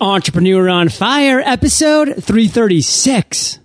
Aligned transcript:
Entrepreneur 0.00 0.68
on 0.68 0.90
Fire, 0.90 1.40
episode 1.40 2.22
336. 2.22 3.60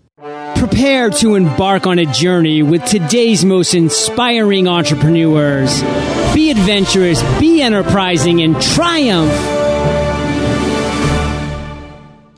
Prepare 0.56 1.10
to 1.10 1.36
embark 1.36 1.86
on 1.86 2.00
a 2.00 2.06
journey 2.06 2.64
with 2.64 2.86
today's 2.86 3.44
most 3.44 3.74
inspiring 3.74 4.66
entrepreneurs. 4.66 5.82
Be 6.34 6.50
adventurous, 6.52 7.22
be 7.38 7.62
enterprising, 7.62 8.42
and 8.42 8.62
triumph. 8.62 9.34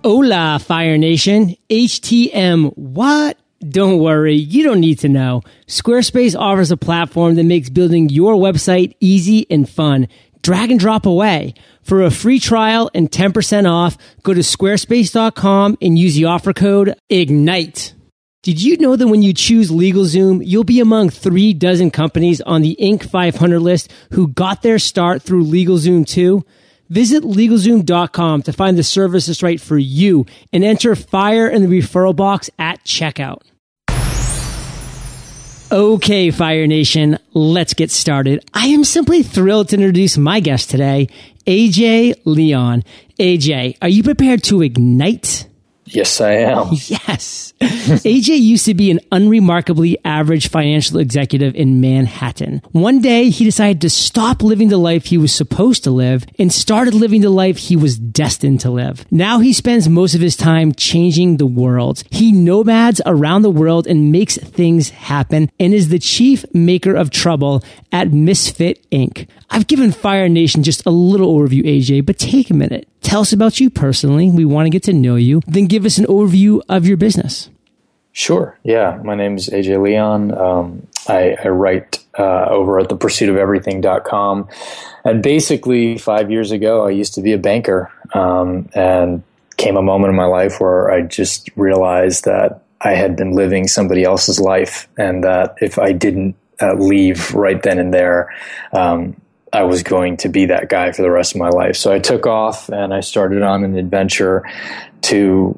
Hola, 0.04 0.60
Fire 0.60 0.98
Nation. 0.98 1.56
HTM, 1.70 2.76
what? 2.76 3.38
Don't 3.60 4.00
worry, 4.00 4.36
you 4.36 4.64
don't 4.64 4.80
need 4.80 5.00
to 5.00 5.10
know. 5.10 5.44
Squarespace 5.68 6.36
offers 6.38 6.72
a 6.72 6.78
platform 6.78 7.36
that 7.36 7.44
makes 7.44 7.70
building 7.70 8.10
your 8.10 8.34
website 8.34 8.96
easy 9.00 9.46
and 9.52 9.70
fun. 9.70 10.08
Drag 10.44 10.70
and 10.70 10.80
drop 10.80 11.06
away. 11.06 11.54
For 11.82 12.04
a 12.04 12.12
free 12.12 12.38
trial 12.38 12.92
and 12.94 13.10
10% 13.10 13.70
off, 13.70 13.98
go 14.24 14.34
to 14.34 14.42
squarespace.com 14.42 15.78
and 15.82 15.98
use 15.98 16.16
the 16.16 16.26
offer 16.26 16.54
code 16.54 16.96
IGNITE. 17.10 17.94
Did 18.44 18.62
you 18.62 18.76
know 18.76 18.98
that 18.98 19.08
when 19.08 19.22
you 19.22 19.34
choose 19.34 19.72
LegalZoom, 19.72 20.42
you'll 20.46 20.66
be 20.66 20.82
among 20.82 21.12
three 21.12 21.54
dozen 21.54 21.92
companies 21.92 22.42
on 22.42 22.62
the 22.62 22.76
Inc. 22.78 23.10
500 23.10 23.60
list 23.62 23.90
who 24.12 24.28
got 24.28 24.62
their 24.62 24.80
start 24.80 25.22
through 25.22 25.46
LegalZoom 25.46 26.06
too? 26.06 26.46
Visit 26.90 27.24
LegalZoom.com 27.24 28.44
to 28.44 28.52
find 28.52 28.78
the 28.78 28.84
service 28.84 29.28
that's 29.28 29.44
right 29.44 29.62
for 29.62 29.78
you 29.78 30.26
and 30.52 30.66
enter 30.66 30.94
FIRE 30.94 31.48
in 31.48 31.62
the 31.62 31.80
referral 31.80 32.14
box 32.14 32.50
at 32.60 32.84
checkout. 32.84 33.44
Okay, 35.74 36.30
Fire 36.30 36.68
Nation, 36.68 37.18
let's 37.34 37.74
get 37.74 37.90
started. 37.90 38.48
I 38.54 38.68
am 38.68 38.84
simply 38.84 39.24
thrilled 39.24 39.70
to 39.70 39.76
introduce 39.76 40.20
my 40.20 40.40
guest 40.40 40.70
today, 40.70 41.10
AJ 41.48 42.22
Leon. 42.26 42.84
AJ, 43.20 43.78
are 43.82 43.90
you 43.90 44.04
prepared 44.04 44.44
to 44.44 44.62
ignite? 44.62 45.48
Yes, 45.86 46.22
I 46.22 46.32
am. 46.34 46.70
Yes. 46.88 47.54
AJ 47.60 48.40
used 48.40 48.66
to 48.66 48.74
be 48.74 48.92
an 48.92 49.00
unremarkably 49.12 49.98
average 50.06 50.50
financial 50.50 51.00
executive 51.00 51.56
in 51.56 51.82
Manhattan. 51.82 52.62
One 52.72 53.00
day, 53.02 53.30
he 53.30 53.46
decided 53.46 53.82
to 53.82 53.90
stop 53.90 54.42
living 54.44 54.70
the 54.70 54.78
life 54.78 55.06
he 55.06 55.18
was 55.18 55.34
supposed 55.34 55.84
to 55.86 55.92
live 55.92 56.26
and 56.38 56.52
started 56.52 56.94
living 56.94 57.22
the 57.22 57.30
life 57.30 57.58
he 57.58 57.76
was 57.76 57.98
destined 57.98 58.60
to 58.62 58.70
live. 58.70 59.06
Now 59.12 59.40
he 59.40 59.54
spends 59.54 59.88
most 59.90 60.14
of 60.14 60.22
his 60.22 60.36
time 60.36 60.74
changing 60.74 61.38
the 61.38 61.46
world. 61.46 62.04
He 62.12 62.32
nomads 62.32 63.02
around 63.06 63.42
the 63.42 63.50
world 63.50 63.88
and 63.88 64.12
makes 64.12 64.38
things 64.38 64.90
happen 64.90 65.50
and 65.60 65.74
is 65.74 65.90
the 65.90 66.00
chief 66.00 66.46
maker 66.54 66.96
of 66.96 67.12
trouble 67.12 67.64
at 67.92 68.12
Misfit 68.12 68.90
Inc. 68.92 69.28
I've 69.50 69.68
given 69.68 69.92
Fire 69.92 70.30
Nation 70.30 70.64
just 70.64 70.86
a 70.86 70.90
little 70.90 71.38
overview, 71.38 71.64
AJ, 71.64 72.06
but 72.06 72.18
take 72.18 72.50
a 72.50 72.54
minute. 72.54 72.88
Tell 73.04 73.22
us 73.22 73.32
about 73.32 73.60
you 73.60 73.70
personally. 73.70 74.32
We 74.32 74.46
want 74.46 74.66
to 74.66 74.72
get 74.72 74.84
to 74.84 74.94
know 74.94 75.16
you. 75.16 75.42
Then 75.46 75.68
give 75.68 75.86
us 75.86 75.98
an 76.00 76.06
overview 76.06 76.62
of 76.68 76.88
your 76.88 76.98
business. 76.98 77.50
Sure. 78.12 78.58
Yeah. 78.64 79.00
My 79.04 79.16
name 79.16 79.36
is 79.36 79.50
AJ 79.50 79.82
Leon. 79.84 80.36
Um, 80.36 80.88
I, 81.08 81.36
I, 81.44 81.48
write 81.50 82.04
uh, 82.18 82.46
over 82.46 82.80
at 82.80 82.90
thepursuitofeverything.com. 82.90 84.48
And 85.04 85.24
basically, 85.24 85.98
five 85.98 86.32
years 86.32 86.52
ago, 86.52 86.86
I 86.86 86.92
used 86.92 87.16
to 87.16 87.22
be 87.22 87.34
a 87.34 87.38
banker. 87.38 87.92
Um, 88.14 88.70
and 88.74 89.24
came 89.58 89.78
a 89.78 89.82
moment 89.82 90.10
in 90.10 90.16
my 90.16 90.26
life 90.26 90.60
where 90.60 90.92
I 90.92 91.02
just 91.02 91.50
realized 91.56 92.26
that 92.26 92.64
I 92.82 92.92
had 92.92 93.16
been 93.16 93.34
living 93.34 93.68
somebody 93.68 94.04
else's 94.04 94.40
life. 94.40 94.88
And 94.98 95.24
that 95.24 95.56
if 95.62 95.80
I 95.80 95.92
didn't 95.92 96.36
uh, 96.62 96.76
leave 96.76 97.34
right 97.34 97.62
then 97.62 97.80
and 97.80 97.94
there, 97.94 98.34
um, 98.74 99.16
I 99.54 99.64
was 99.64 99.84
going 99.84 100.18
to 100.18 100.30
be 100.30 100.48
that 100.48 100.68
guy 100.68 100.92
for 100.92 101.04
the 101.04 101.12
rest 101.12 101.36
of 101.36 101.40
my 101.40 101.50
life. 101.50 101.76
So 101.76 101.94
I 101.94 102.00
took 102.00 102.26
off 102.26 102.70
and 102.70 102.92
I 102.92 103.02
started 103.02 103.44
on 103.44 103.64
an 103.64 103.78
adventure 103.78 104.44
to 105.04 105.58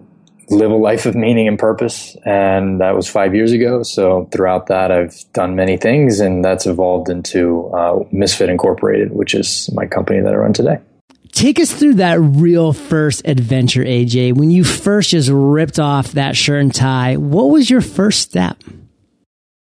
live 0.50 0.70
a 0.70 0.76
life 0.76 1.06
of 1.06 1.16
meaning 1.16 1.48
and 1.48 1.58
purpose. 1.58 2.16
And 2.26 2.82
that 2.82 2.94
was 2.94 3.08
five 3.08 3.34
years 3.34 3.54
ago. 3.54 3.84
So 3.84 4.28
throughout 4.32 4.68
that, 4.68 4.92
I've 4.92 5.16
done 5.32 5.56
many 5.56 5.78
things 5.78 6.20
and 6.20 6.44
that's 6.44 6.66
evolved 6.66 7.10
into 7.10 7.68
uh, 7.68 8.04
Misfit 8.12 8.50
Incorporated, 8.50 9.14
which 9.14 9.34
is 9.34 9.70
my 9.74 9.88
company 9.88 10.20
that 10.20 10.34
I 10.34 10.36
run 10.36 10.52
today. 10.52 10.78
Take 11.32 11.60
us 11.60 11.72
through 11.74 11.96
that 11.96 12.20
real 12.20 12.74
first 12.74 13.22
adventure, 13.26 13.84
AJ. 13.84 14.36
When 14.36 14.52
you 14.52 14.64
first 14.66 15.12
just 15.12 15.30
ripped 15.32 15.80
off 15.80 16.12
that 16.14 16.36
shirt 16.36 16.62
and 16.62 16.74
tie, 16.74 17.16
what 17.16 17.50
was 17.50 17.70
your 17.70 17.82
first 17.82 18.22
step? 18.22 18.62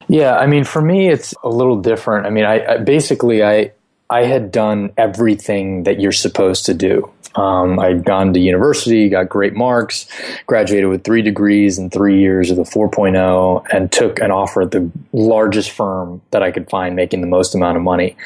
Yeah, 0.08 0.36
I 0.36 0.46
mean, 0.46 0.64
for 0.64 0.82
me, 0.82 1.08
it's 1.08 1.34
a 1.42 1.48
little 1.48 1.80
different. 1.80 2.26
I 2.26 2.30
mean, 2.30 2.44
I, 2.44 2.74
I 2.74 2.78
basically 2.78 3.44
I 3.44 3.72
I 4.10 4.24
had 4.24 4.50
done 4.50 4.92
everything 4.96 5.84
that 5.84 6.00
you're 6.00 6.12
supposed 6.12 6.66
to 6.66 6.74
do. 6.74 7.10
Um, 7.36 7.78
I'd 7.78 8.04
gone 8.04 8.32
to 8.32 8.40
university, 8.40 9.08
got 9.08 9.28
great 9.28 9.54
marks, 9.54 10.06
graduated 10.46 10.90
with 10.90 11.04
three 11.04 11.22
degrees 11.22 11.78
and 11.78 11.92
three 11.92 12.18
years 12.18 12.50
of 12.50 12.56
the 12.56 12.64
4.0, 12.64 13.64
and 13.72 13.92
took 13.92 14.18
an 14.20 14.32
offer 14.32 14.62
at 14.62 14.72
the 14.72 14.90
largest 15.12 15.70
firm 15.70 16.20
that 16.32 16.42
I 16.42 16.50
could 16.50 16.68
find, 16.68 16.96
making 16.96 17.20
the 17.20 17.28
most 17.28 17.54
amount 17.54 17.76
of 17.76 17.84
money. 17.84 18.16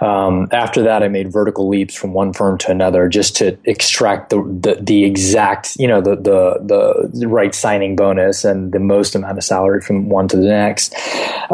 Um, 0.00 0.48
after 0.52 0.82
that, 0.84 1.02
I 1.02 1.08
made 1.08 1.30
vertical 1.30 1.68
leaps 1.68 1.94
from 1.94 2.14
one 2.14 2.32
firm 2.32 2.56
to 2.58 2.70
another 2.70 3.08
just 3.08 3.36
to 3.36 3.58
extract 3.64 4.30
the 4.30 4.42
the, 4.42 4.78
the 4.80 5.04
exact, 5.04 5.76
you 5.78 5.86
know, 5.86 6.00
the, 6.00 6.16
the 6.16 7.10
the 7.12 7.28
right 7.28 7.54
signing 7.54 7.94
bonus 7.94 8.44
and 8.44 8.72
the 8.72 8.80
most 8.80 9.14
amount 9.14 9.36
of 9.36 9.44
salary 9.44 9.82
from 9.82 10.08
one 10.08 10.28
to 10.28 10.36
the 10.36 10.48
next, 10.48 10.94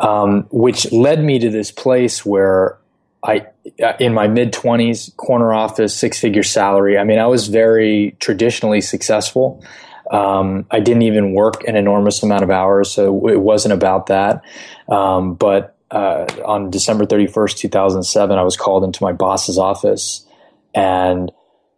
um, 0.01 0.47
which 0.53 0.91
led 0.93 1.25
me 1.25 1.41
to 1.41 1.51
this 1.51 1.73
place 1.73 2.25
where 2.25 2.79
I 3.25 3.47
uh, 3.83 3.93
in 4.01 4.15
my 4.15 4.29
mid 4.29 4.53
20s, 4.53 5.17
corner 5.17 5.53
office, 5.53 5.97
six 5.97 6.19
figure 6.19 6.43
salary. 6.43 6.99
I 6.99 7.05
mean, 7.05 7.19
I 7.19 7.27
was 7.27 7.49
very 7.49 8.17
traditionally 8.21 8.81
successful. 8.81 9.65
Um, 10.11 10.67
I 10.71 10.81
didn't 10.81 11.03
even 11.03 11.33
work 11.33 11.65
an 11.65 11.77
enormous 11.77 12.23
amount 12.23 12.43
of 12.43 12.51
hours, 12.51 12.91
so 12.91 13.29
it 13.29 13.41
wasn't 13.41 13.75
about 13.75 14.07
that. 14.07 14.43
Um, 14.89 15.35
but 15.35 15.77
uh, 15.91 16.27
on 16.45 16.71
December 16.71 17.07
31st, 17.07 17.57
2007, 17.59 18.39
I 18.39 18.43
was 18.43 18.57
called 18.57 18.83
into 18.83 19.03
my 19.03 19.13
boss's 19.13 19.59
office 19.59 20.27
and 20.75 21.31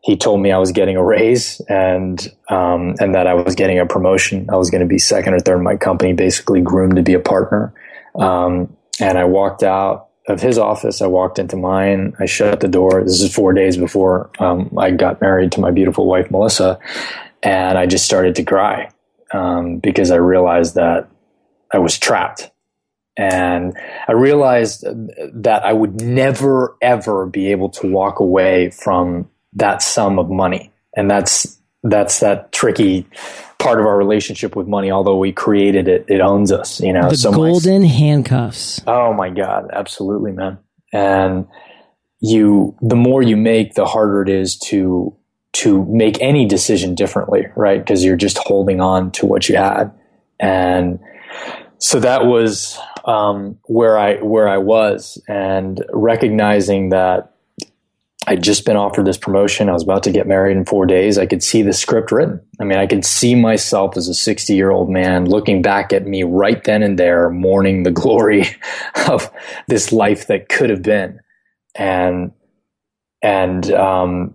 he 0.03 0.17
told 0.17 0.41
me 0.41 0.53
I 0.53 0.59
was 0.59 0.71
getting 0.71 0.97
a 0.97 1.05
raise 1.05 1.61
and 1.69 2.21
um, 2.51 2.95
and 3.01 3.15
that 3.15 3.27
I 3.27 3.35
was 3.35 3.55
getting 3.55 3.79
a 3.79 3.87
promotion. 3.87 4.49
I 4.51 4.57
was 4.57 4.71
going 4.71 4.83
to 4.83 4.87
be 4.87 4.99
second 4.99 5.35
or 5.35 5.41
third 5.41 5.59
in 5.59 5.65
my 5.65 5.77
company, 5.77 6.13
basically 6.13 6.61
groomed 6.61 6.97
to 6.97 7.03
be 7.03 7.15
a 7.15 7.21
partner. 7.21 7.73
Um, 8.15 8.77
and 9.01 9.19
I 9.19 9.25
walked 9.25 9.63
out 9.63 10.09
of 10.29 10.41
his 10.41 10.59
office. 10.59 11.03
I 11.03 11.07
walked 11.07 11.39
into 11.39 11.57
mine. 11.57 12.15
I 12.19 12.27
shut 12.27 12.61
the 12.61 12.69
door. 12.69 13.03
This 13.05 13.21
is 13.21 13.35
four 13.35 13.53
days 13.53 13.77
before 13.77 14.31
um, 14.39 14.73
I 14.79 14.91
got 14.91 15.21
married 15.21 15.53
to 15.53 15.61
my 15.61 15.71
beautiful 15.71 16.07
wife, 16.07 16.31
Melissa. 16.31 16.79
And 17.43 17.77
I 17.77 17.87
just 17.87 18.07
started 18.07 18.35
to 18.37 18.43
cry 18.43 18.91
um, 19.33 19.79
because 19.79 20.11
I 20.11 20.17
realized 20.17 20.77
that 20.77 21.09
I 21.73 21.79
was 21.79 21.99
trapped. 21.99 22.51
And 23.17 23.77
I 24.09 24.13
realized 24.13 24.85
that 25.43 25.65
I 25.65 25.73
would 25.73 26.01
never, 26.01 26.77
ever 26.81 27.27
be 27.27 27.53
able 27.53 27.69
to 27.71 27.87
walk 27.91 28.19
away 28.19 28.71
from 28.71 29.31
that 29.53 29.83
sum 29.83 30.19
of 30.19 30.31
money. 30.31 30.73
And 30.97 31.11
that's, 31.11 31.61
that's 31.85 32.21
that 32.21 32.51
tricky 32.51 33.07
part 33.59 33.79
of 33.79 33.87
our 33.87 33.97
relationship 33.97 34.57
with 34.57 34.67
money. 34.67 34.91
Although 34.91 35.19
we 35.19 35.33
created 35.33 35.87
it, 35.87 36.05
it 36.09 36.21
owns 36.21 36.51
us. 36.51 36.81
You 36.81 36.93
know, 36.93 37.11
the 37.11 37.17
so 37.17 37.33
golden 37.33 37.83
my, 37.83 37.89
handcuffs. 37.89 38.81
Oh 38.87 39.13
my 39.13 39.29
god, 39.29 39.71
absolutely, 39.73 40.33
man. 40.33 40.59
And 40.93 41.47
you, 42.21 42.77
the 42.81 42.97
more 42.97 43.23
you 43.23 43.37
make, 43.37 43.75
the 43.75 43.85
harder 43.85 44.23
it 44.23 44.29
is 44.29 44.59
to 44.67 45.15
to 45.53 45.85
make 45.85 46.21
any 46.21 46.47
decision 46.47 46.97
differently, 46.97 47.47
right? 47.55 47.79
Because 47.79 48.03
you're 48.03 48.17
just 48.17 48.39
holding 48.39 48.81
on 48.81 49.13
to 49.13 49.27
what 49.27 49.49
you 49.49 49.57
had, 49.57 49.93
and 50.41 50.99
so 51.79 52.01
that 52.01 52.25
was 52.27 52.79
um, 53.05 53.59
where 53.67 53.99
I 53.99 54.17
where 54.17 54.49
I 54.49 54.59
was, 54.59 55.23
and 55.29 55.85
recognizing 55.93 56.89
that 56.89 57.34
I'd 58.27 58.43
just 58.43 58.65
been 58.65 58.77
offered 58.77 59.07
this 59.07 59.19
promotion. 59.19 59.69
I 59.69 59.73
was 59.73 59.83
about 59.83 60.03
to 60.05 60.11
get 60.11 60.27
married 60.27 60.57
in 60.57 60.65
four 60.65 60.87
days. 60.87 61.19
I 61.19 61.27
could 61.27 61.43
see 61.43 61.63
the 61.63 61.73
script 61.73 62.11
written. 62.11 62.41
I 62.61 62.65
mean, 62.65 62.79
I 62.79 62.87
could 62.87 63.05
see 63.05 63.35
myself 63.35 63.97
as 63.97 64.09
a 64.09 64.15
60 64.15 64.55
year 64.55 64.71
old 64.71 64.89
man 64.89 65.27
looking 65.27 65.63
back 65.63 65.93
at 65.93 66.07
me 66.07 66.23
right 66.23 66.63
then 66.65 66.83
and 66.83 66.99
there, 66.99 67.29
mourning 67.31 67.83
the 67.83 67.91
glory 67.91 68.47
of 69.09 69.31
this 69.69 69.93
life 69.93 70.27
that 70.29 70.49
could 70.49 70.71
have 70.71 70.83
been. 70.83 71.21
And, 71.75 72.33
and, 73.23 73.71
um, 73.73 74.35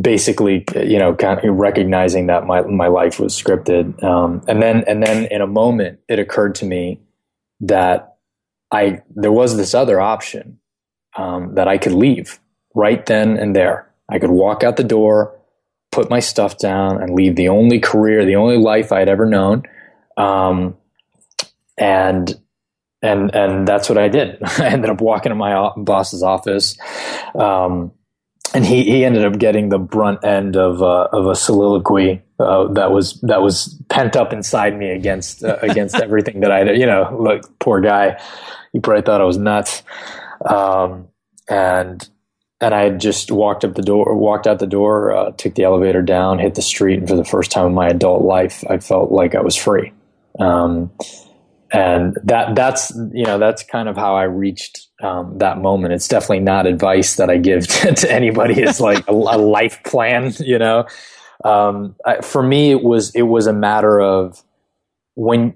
basically, 0.00 0.64
you 0.76 0.98
know, 0.98 1.14
kind 1.14 1.44
of 1.44 1.56
recognizing 1.56 2.28
that 2.28 2.46
my, 2.46 2.62
my 2.62 2.86
life 2.86 3.20
was 3.20 3.34
scripted. 3.34 4.02
Um, 4.02 4.42
and 4.48 4.62
then, 4.62 4.84
and 4.86 5.02
then 5.02 5.26
in 5.26 5.42
a 5.42 5.46
moment, 5.46 6.00
it 6.08 6.18
occurred 6.18 6.54
to 6.56 6.64
me 6.64 7.00
that 7.60 8.16
I, 8.70 9.02
there 9.14 9.32
was 9.32 9.56
this 9.56 9.74
other 9.74 10.00
option, 10.00 10.58
um, 11.16 11.54
that 11.54 11.68
I 11.68 11.76
could 11.76 11.92
leave 11.92 12.40
right 12.76 13.04
then 13.06 13.36
and 13.36 13.56
there. 13.56 13.90
I 14.08 14.20
could 14.20 14.30
walk 14.30 14.62
out 14.62 14.76
the 14.76 14.84
door, 14.84 15.36
put 15.90 16.10
my 16.10 16.20
stuff 16.20 16.58
down, 16.58 17.02
and 17.02 17.14
leave 17.14 17.34
the 17.34 17.48
only 17.48 17.80
career, 17.80 18.24
the 18.24 18.36
only 18.36 18.58
life 18.58 18.92
I'd 18.92 19.08
ever 19.08 19.26
known. 19.26 19.64
Um, 20.16 20.76
and 21.76 22.38
and 23.02 23.34
and 23.34 23.66
that's 23.66 23.88
what 23.88 23.98
I 23.98 24.08
did. 24.08 24.38
I 24.58 24.68
ended 24.68 24.90
up 24.90 25.00
walking 25.00 25.30
to 25.30 25.36
my 25.36 25.72
boss's 25.76 26.22
office, 26.22 26.78
um, 27.34 27.92
and 28.54 28.64
he, 28.64 28.84
he 28.84 29.04
ended 29.04 29.24
up 29.24 29.38
getting 29.38 29.70
the 29.70 29.78
brunt 29.78 30.24
end 30.24 30.56
of 30.56 30.82
uh, 30.82 31.08
of 31.12 31.26
a 31.26 31.34
soliloquy 31.34 32.22
uh, 32.38 32.68
that 32.74 32.92
was 32.92 33.20
that 33.22 33.42
was 33.42 33.80
pent 33.88 34.16
up 34.16 34.32
inside 34.32 34.78
me 34.78 34.90
against 34.90 35.42
uh, 35.42 35.56
against 35.62 35.96
everything 35.96 36.40
that 36.40 36.52
I 36.52 36.70
you 36.72 36.86
know 36.86 37.16
like 37.18 37.42
poor 37.58 37.80
guy 37.80 38.20
he 38.72 38.80
probably 38.80 39.02
thought 39.02 39.20
I 39.20 39.24
was 39.24 39.38
nuts 39.38 39.82
um, 40.44 41.08
and 41.48 42.08
and 42.60 42.74
I 42.74 42.82
had 42.82 43.00
just 43.00 43.30
walked 43.30 43.64
up 43.64 43.74
the 43.74 43.82
door 43.82 44.16
walked 44.16 44.46
out 44.46 44.58
the 44.58 44.66
door 44.66 45.12
uh, 45.12 45.30
took 45.32 45.54
the 45.54 45.64
elevator 45.64 46.02
down 46.02 46.38
hit 46.38 46.54
the 46.54 46.62
street 46.62 46.98
and 46.98 47.08
for 47.08 47.16
the 47.16 47.24
first 47.24 47.50
time 47.50 47.66
in 47.66 47.74
my 47.74 47.88
adult 47.88 48.22
life 48.22 48.64
I 48.68 48.78
felt 48.78 49.10
like 49.10 49.34
I 49.34 49.40
was 49.40 49.56
free 49.56 49.92
um, 50.38 50.90
and 51.70 52.16
that 52.24 52.54
that's 52.54 52.92
you 53.12 53.24
know 53.24 53.38
that's 53.38 53.62
kind 53.62 53.88
of 53.88 53.96
how 53.96 54.14
I 54.14 54.24
reached 54.24 54.86
um, 55.02 55.38
that 55.38 55.58
moment. 55.58 55.94
It's 55.94 56.08
definitely 56.08 56.40
not 56.40 56.66
advice 56.66 57.16
that 57.16 57.30
I 57.30 57.38
give 57.38 57.66
to, 57.68 57.94
to 57.94 58.12
anybody. 58.12 58.60
It's 58.60 58.80
like 58.80 59.06
a, 59.08 59.12
a, 59.12 59.38
life 59.38 59.82
plan, 59.84 60.32
you 60.40 60.58
know. 60.58 60.86
Um, 61.44 61.96
I, 62.04 62.20
for 62.22 62.42
me, 62.42 62.70
it 62.70 62.82
was 62.82 63.14
it 63.14 63.22
was 63.22 63.46
a 63.46 63.52
matter 63.52 64.00
of 64.00 64.42
when 65.14 65.54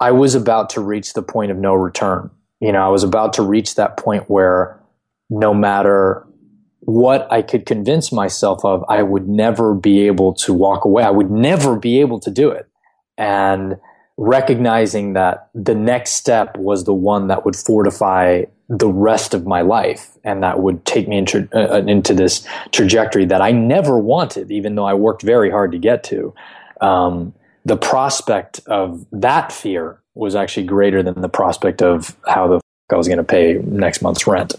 I 0.00 0.12
was 0.12 0.34
about 0.34 0.70
to 0.70 0.80
reach 0.80 1.12
the 1.12 1.22
point 1.22 1.50
of 1.50 1.56
no 1.56 1.74
return. 1.74 2.30
You 2.60 2.72
know, 2.72 2.84
I 2.84 2.88
was 2.88 3.04
about 3.04 3.34
to 3.34 3.42
reach 3.42 3.76
that 3.76 3.96
point 3.96 4.28
where 4.28 4.77
no 5.30 5.52
matter 5.54 6.26
what 6.80 7.30
I 7.30 7.42
could 7.42 7.66
convince 7.66 8.12
myself 8.12 8.64
of, 8.64 8.84
I 8.88 9.02
would 9.02 9.28
never 9.28 9.74
be 9.74 10.06
able 10.06 10.32
to 10.34 10.54
walk 10.54 10.84
away. 10.84 11.02
I 11.02 11.10
would 11.10 11.30
never 11.30 11.76
be 11.76 12.00
able 12.00 12.20
to 12.20 12.30
do 12.30 12.50
it, 12.50 12.66
and 13.16 13.76
recognizing 14.16 15.12
that 15.12 15.48
the 15.54 15.74
next 15.74 16.12
step 16.12 16.56
was 16.56 16.84
the 16.84 16.94
one 16.94 17.28
that 17.28 17.44
would 17.44 17.54
fortify 17.54 18.42
the 18.68 18.88
rest 18.88 19.32
of 19.32 19.46
my 19.46 19.60
life 19.62 20.18
and 20.24 20.42
that 20.42 20.60
would 20.60 20.84
take 20.84 21.08
me 21.08 21.16
into, 21.16 21.48
uh, 21.54 21.78
into 21.86 22.12
this 22.12 22.46
trajectory 22.72 23.24
that 23.24 23.40
I 23.40 23.52
never 23.52 23.98
wanted, 23.98 24.50
even 24.50 24.74
though 24.74 24.84
I 24.84 24.94
worked 24.94 25.22
very 25.22 25.50
hard 25.50 25.72
to 25.72 25.78
get 25.78 26.02
to. 26.04 26.34
Um, 26.80 27.32
the 27.64 27.76
prospect 27.76 28.60
of 28.66 29.06
that 29.12 29.52
fear 29.52 30.02
was 30.14 30.34
actually 30.34 30.66
greater 30.66 31.02
than 31.02 31.20
the 31.20 31.28
prospect 31.28 31.80
of 31.80 32.16
how 32.26 32.48
the 32.48 32.60
I 32.90 32.96
was 32.96 33.06
going 33.06 33.18
to 33.18 33.24
pay 33.24 33.60
next 33.64 34.00
month's 34.00 34.26
rent. 34.26 34.54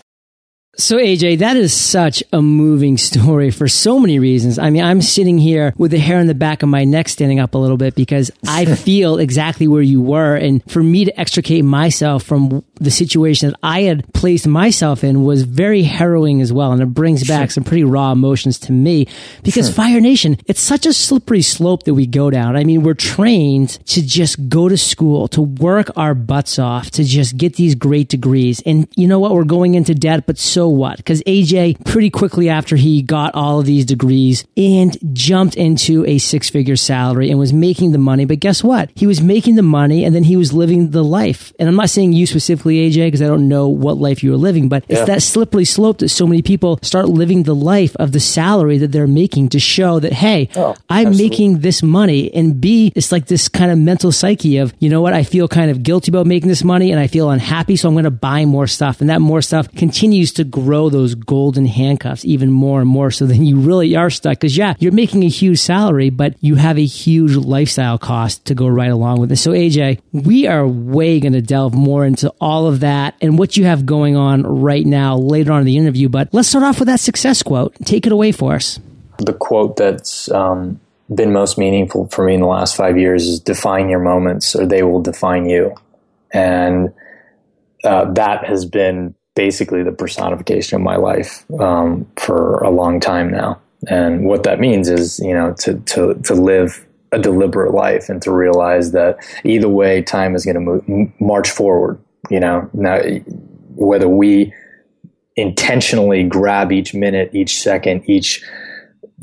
So, 0.78 0.98
AJ, 0.98 1.40
that 1.40 1.58
is 1.58 1.74
such 1.74 2.24
a 2.32 2.42
moving 2.42 2.98
story 2.98 3.52
for 3.52 3.68
so 3.68 4.00
many 4.00 4.18
reasons. 4.18 4.58
I 4.58 4.70
mean, 4.70 4.84
I'm 4.84 5.02
sitting 5.02 5.38
here 5.38 5.74
with 5.78 5.92
the 5.92 6.00
hair 6.00 6.20
on 6.20 6.28
the 6.28 6.34
back 6.34 6.64
of 6.64 6.70
my 6.70 6.86
neck 6.86 7.10
standing 7.10 7.40
up 7.40 7.54
a 7.54 7.58
little 7.58 7.76
bit 7.76 7.96
because 7.96 8.32
I 8.48 8.64
feel 8.76 9.18
exactly 9.18 9.68
where 9.68 9.82
you 9.82 10.02
were. 10.02 10.36
And 10.36 10.64
for 10.72 10.82
me 10.82 11.04
to 11.06 11.20
extricate 11.20 11.66
myself 11.66 12.24
from 12.24 12.64
the 12.76 12.92
situation 12.92 13.50
that 13.50 13.60
I 13.62 13.82
had 13.82 14.14
placed 14.14 14.48
myself 14.48 15.04
in 15.04 15.26
was 15.26 15.44
very 15.44 15.84
harrowing 15.84 16.40
as 16.40 16.54
well. 16.54 16.72
And 16.72 16.82
it 16.82 16.86
brings 16.86 17.28
back 17.28 17.52
some 17.52 17.66
pretty 17.66 17.84
raw 17.84 18.14
emotions 18.14 18.58
to 18.60 18.72
me 18.72 19.08
because 19.44 19.66
sure. 19.66 19.76
Fire 19.76 20.00
Nation, 20.00 20.38
it's 20.46 20.62
such 20.62 20.86
a 20.86 20.94
slippery 20.94 21.42
slope 21.42 21.84
that 21.84 21.94
we 21.94 22.08
go 22.08 22.30
down. 22.30 22.56
I 22.56 22.64
mean, 22.64 22.84
we're 22.84 22.94
trained 22.94 23.72
to 23.88 24.02
just 24.02 24.48
go 24.48 24.70
to 24.70 24.78
school, 24.78 25.28
to 25.30 25.42
work 25.42 25.90
our 25.98 26.14
butts 26.14 26.58
off, 26.58 26.92
to 26.92 27.04
just 27.04 27.36
get 27.36 27.56
these 27.56 27.76
great 27.76 28.08
degrees. 28.08 28.62
And 28.66 28.88
you 28.96 29.08
know 29.08 29.20
what? 29.20 29.34
We're 29.34 29.44
going 29.44 29.76
into 29.76 29.94
debt, 29.94 30.26
but 30.26 30.38
so 30.38 30.59
what? 30.68 30.98
Because 30.98 31.22
AJ, 31.24 31.86
pretty 31.86 32.10
quickly 32.10 32.50
after 32.50 32.76
he 32.76 33.02
got 33.02 33.36
all 33.36 33.60
of 33.60 33.66
these 33.66 33.86
degrees 33.86 34.46
and 34.58 34.98
jumped 35.16 35.56
into 35.56 36.06
a 36.06 36.18
six 36.18 36.50
figure 36.50 36.76
salary 36.76 37.30
and 37.30 37.40
was 37.40 37.54
making 37.54 37.92
the 37.92 37.98
money. 37.98 38.26
But 38.26 38.40
guess 38.40 38.64
what? 38.64 38.90
He 38.96 39.08
was 39.08 39.22
making 39.22 39.56
the 39.56 39.64
money 39.64 40.04
and 40.04 40.14
then 40.14 40.24
he 40.24 40.36
was 40.36 40.54
living 40.54 40.92
the 40.92 41.04
life. 41.04 41.54
And 41.60 41.70
I'm 41.70 41.76
not 41.76 41.90
saying 41.90 42.14
you 42.14 42.26
specifically, 42.26 42.90
AJ, 42.90 43.08
because 43.08 43.22
I 43.22 43.28
don't 43.28 43.48
know 43.48 43.68
what 43.68 43.98
life 43.98 44.24
you 44.24 44.32
were 44.32 44.38
living, 44.38 44.70
but 44.70 44.84
yeah. 44.88 44.98
it's 44.98 45.08
that 45.08 45.22
slippery 45.22 45.66
slope 45.66 46.00
that 46.00 46.10
so 46.10 46.28
many 46.28 46.42
people 46.42 46.80
start 46.82 47.08
living 47.08 47.44
the 47.44 47.56
life 47.56 47.96
of 47.98 48.12
the 48.12 48.20
salary 48.20 48.78
that 48.80 48.92
they're 48.92 49.08
making 49.08 49.50
to 49.50 49.60
show 49.60 50.00
that, 50.00 50.14
hey, 50.14 50.50
oh, 50.56 50.76
I'm 50.90 51.08
absolutely. 51.08 51.30
making 51.30 51.60
this 51.60 51.84
money. 51.84 52.34
And 52.34 52.60
B, 52.60 52.92
it's 52.96 53.12
like 53.12 53.28
this 53.28 53.48
kind 53.48 53.72
of 53.72 53.78
mental 53.78 54.12
psyche 54.12 54.58
of, 54.58 54.74
you 54.80 54.90
know 54.90 55.02
what? 55.02 55.14
I 55.14 55.24
feel 55.24 55.48
kind 55.48 55.72
of 55.72 55.84
guilty 55.84 56.12
about 56.12 56.28
making 56.28 56.50
this 56.50 56.64
money 56.64 56.92
and 56.92 57.00
I 57.00 57.08
feel 57.08 57.30
unhappy. 57.30 57.76
So 57.76 57.88
I'm 57.88 57.94
going 57.96 58.04
to 58.06 58.12
buy 58.12 58.46
more 58.46 58.68
stuff. 58.68 59.02
And 59.02 59.10
that 59.10 59.22
more 59.22 59.42
stuff 59.42 59.72
continues 59.72 60.34
to 60.34 60.44
grow 60.50 60.90
those 60.90 61.16
golden 61.16 61.66
handcuffs 61.66 62.26
even 62.26 62.52
more 62.52 62.82
and 62.82 62.90
more 62.90 63.12
so 63.12 63.26
then 63.26 63.46
you 63.46 63.60
really 63.60 63.96
are 63.96 64.10
stuck. 64.10 64.40
Because 64.40 64.58
yeah 64.58 64.74
you're 64.80 64.92
making 64.92 65.24
a 65.24 65.30
huge 65.30 65.60
salary 65.60 66.10
but 66.10 66.36
you 66.42 66.56
have 66.56 66.78
a 66.78 66.86
huge 66.86 67.36
lifestyle 67.36 67.98
cost 67.98 68.46
to 68.46 68.56
go 68.56 68.68
right 68.68 68.92
along 68.92 69.20
with 69.20 69.32
it. 69.32 69.38
So 69.38 69.52
aj 69.52 70.00
we 70.12 70.48
are 70.48 70.68
way 70.68 71.20
going 71.20 71.34
to 71.34 71.42
delve 71.42 71.74
more 71.74 72.06
into 72.06 72.34
all 72.40 72.68
of 72.68 72.82
that 72.82 73.16
and 73.22 73.38
what 73.38 73.58
you 73.58 73.66
have 73.66 73.86
going 73.86 74.16
on 74.16 74.44
right 74.44 74.86
now 74.86 75.18
later 75.18 75.52
on 75.52 75.62
in 75.62 75.66
the 75.66 75.78
interview 75.78 76.10
but 76.10 76.30
let's 76.34 76.48
start 76.48 76.64
off 76.64 76.80
with 76.80 76.88
that 76.88 77.00
success 77.00 77.44
quote. 77.44 77.76
Take 77.86 78.06
it 78.06 78.12
away 78.12 78.32
for 78.32 78.54
us. 78.54 78.80
The 79.18 79.34
quote 79.34 79.76
that's 79.76 80.32
um, 80.32 80.80
been 81.14 81.34
most 81.34 81.58
meaningful 81.58 82.08
for 82.10 82.24
me 82.24 82.36
in 82.36 82.42
the 82.42 82.48
last 82.48 82.76
five 82.76 82.98
years 82.98 83.26
is 83.26 83.40
define 83.40 83.90
your 83.90 84.00
moments 84.00 84.56
or 84.56 84.66
they 84.66 84.84
will 84.84 85.02
define 85.02 85.50
you. 85.50 85.76
And 86.32 86.94
uh, 87.84 88.14
that 88.14 88.46
has 88.46 88.66
been 88.66 89.16
basically 89.40 89.84
the 89.84 89.92
personification 89.94 90.76
of 90.76 90.82
my 90.82 90.98
life 90.98 91.50
um, 91.62 92.06
for 92.18 92.58
a 92.58 92.70
long 92.70 93.00
time 93.00 93.32
now. 93.32 93.58
And 93.88 94.26
what 94.26 94.44
that 94.44 94.60
means 94.60 94.90
is, 94.90 95.18
you 95.20 95.34
know, 95.34 95.54
to 95.60 95.76
to 95.92 96.16
to 96.26 96.34
live 96.34 96.86
a 97.14 97.20
deliberate 97.20 97.74
life 97.74 98.10
and 98.10 98.22
to 98.22 98.32
realize 98.32 98.92
that 98.92 99.18
either 99.46 99.70
way, 99.70 100.02
time 100.02 100.36
is 100.36 100.44
going 100.44 100.60
to 100.66 101.14
march 101.24 101.50
forward. 101.50 101.98
You 102.30 102.42
know, 102.42 102.70
now 102.74 103.00
whether 103.76 104.10
we 104.10 104.54
intentionally 105.38 106.26
grab 106.26 106.74
each 106.74 106.94
minute, 106.94 107.30
each 107.34 107.62
second, 107.62 108.10
each 108.10 108.44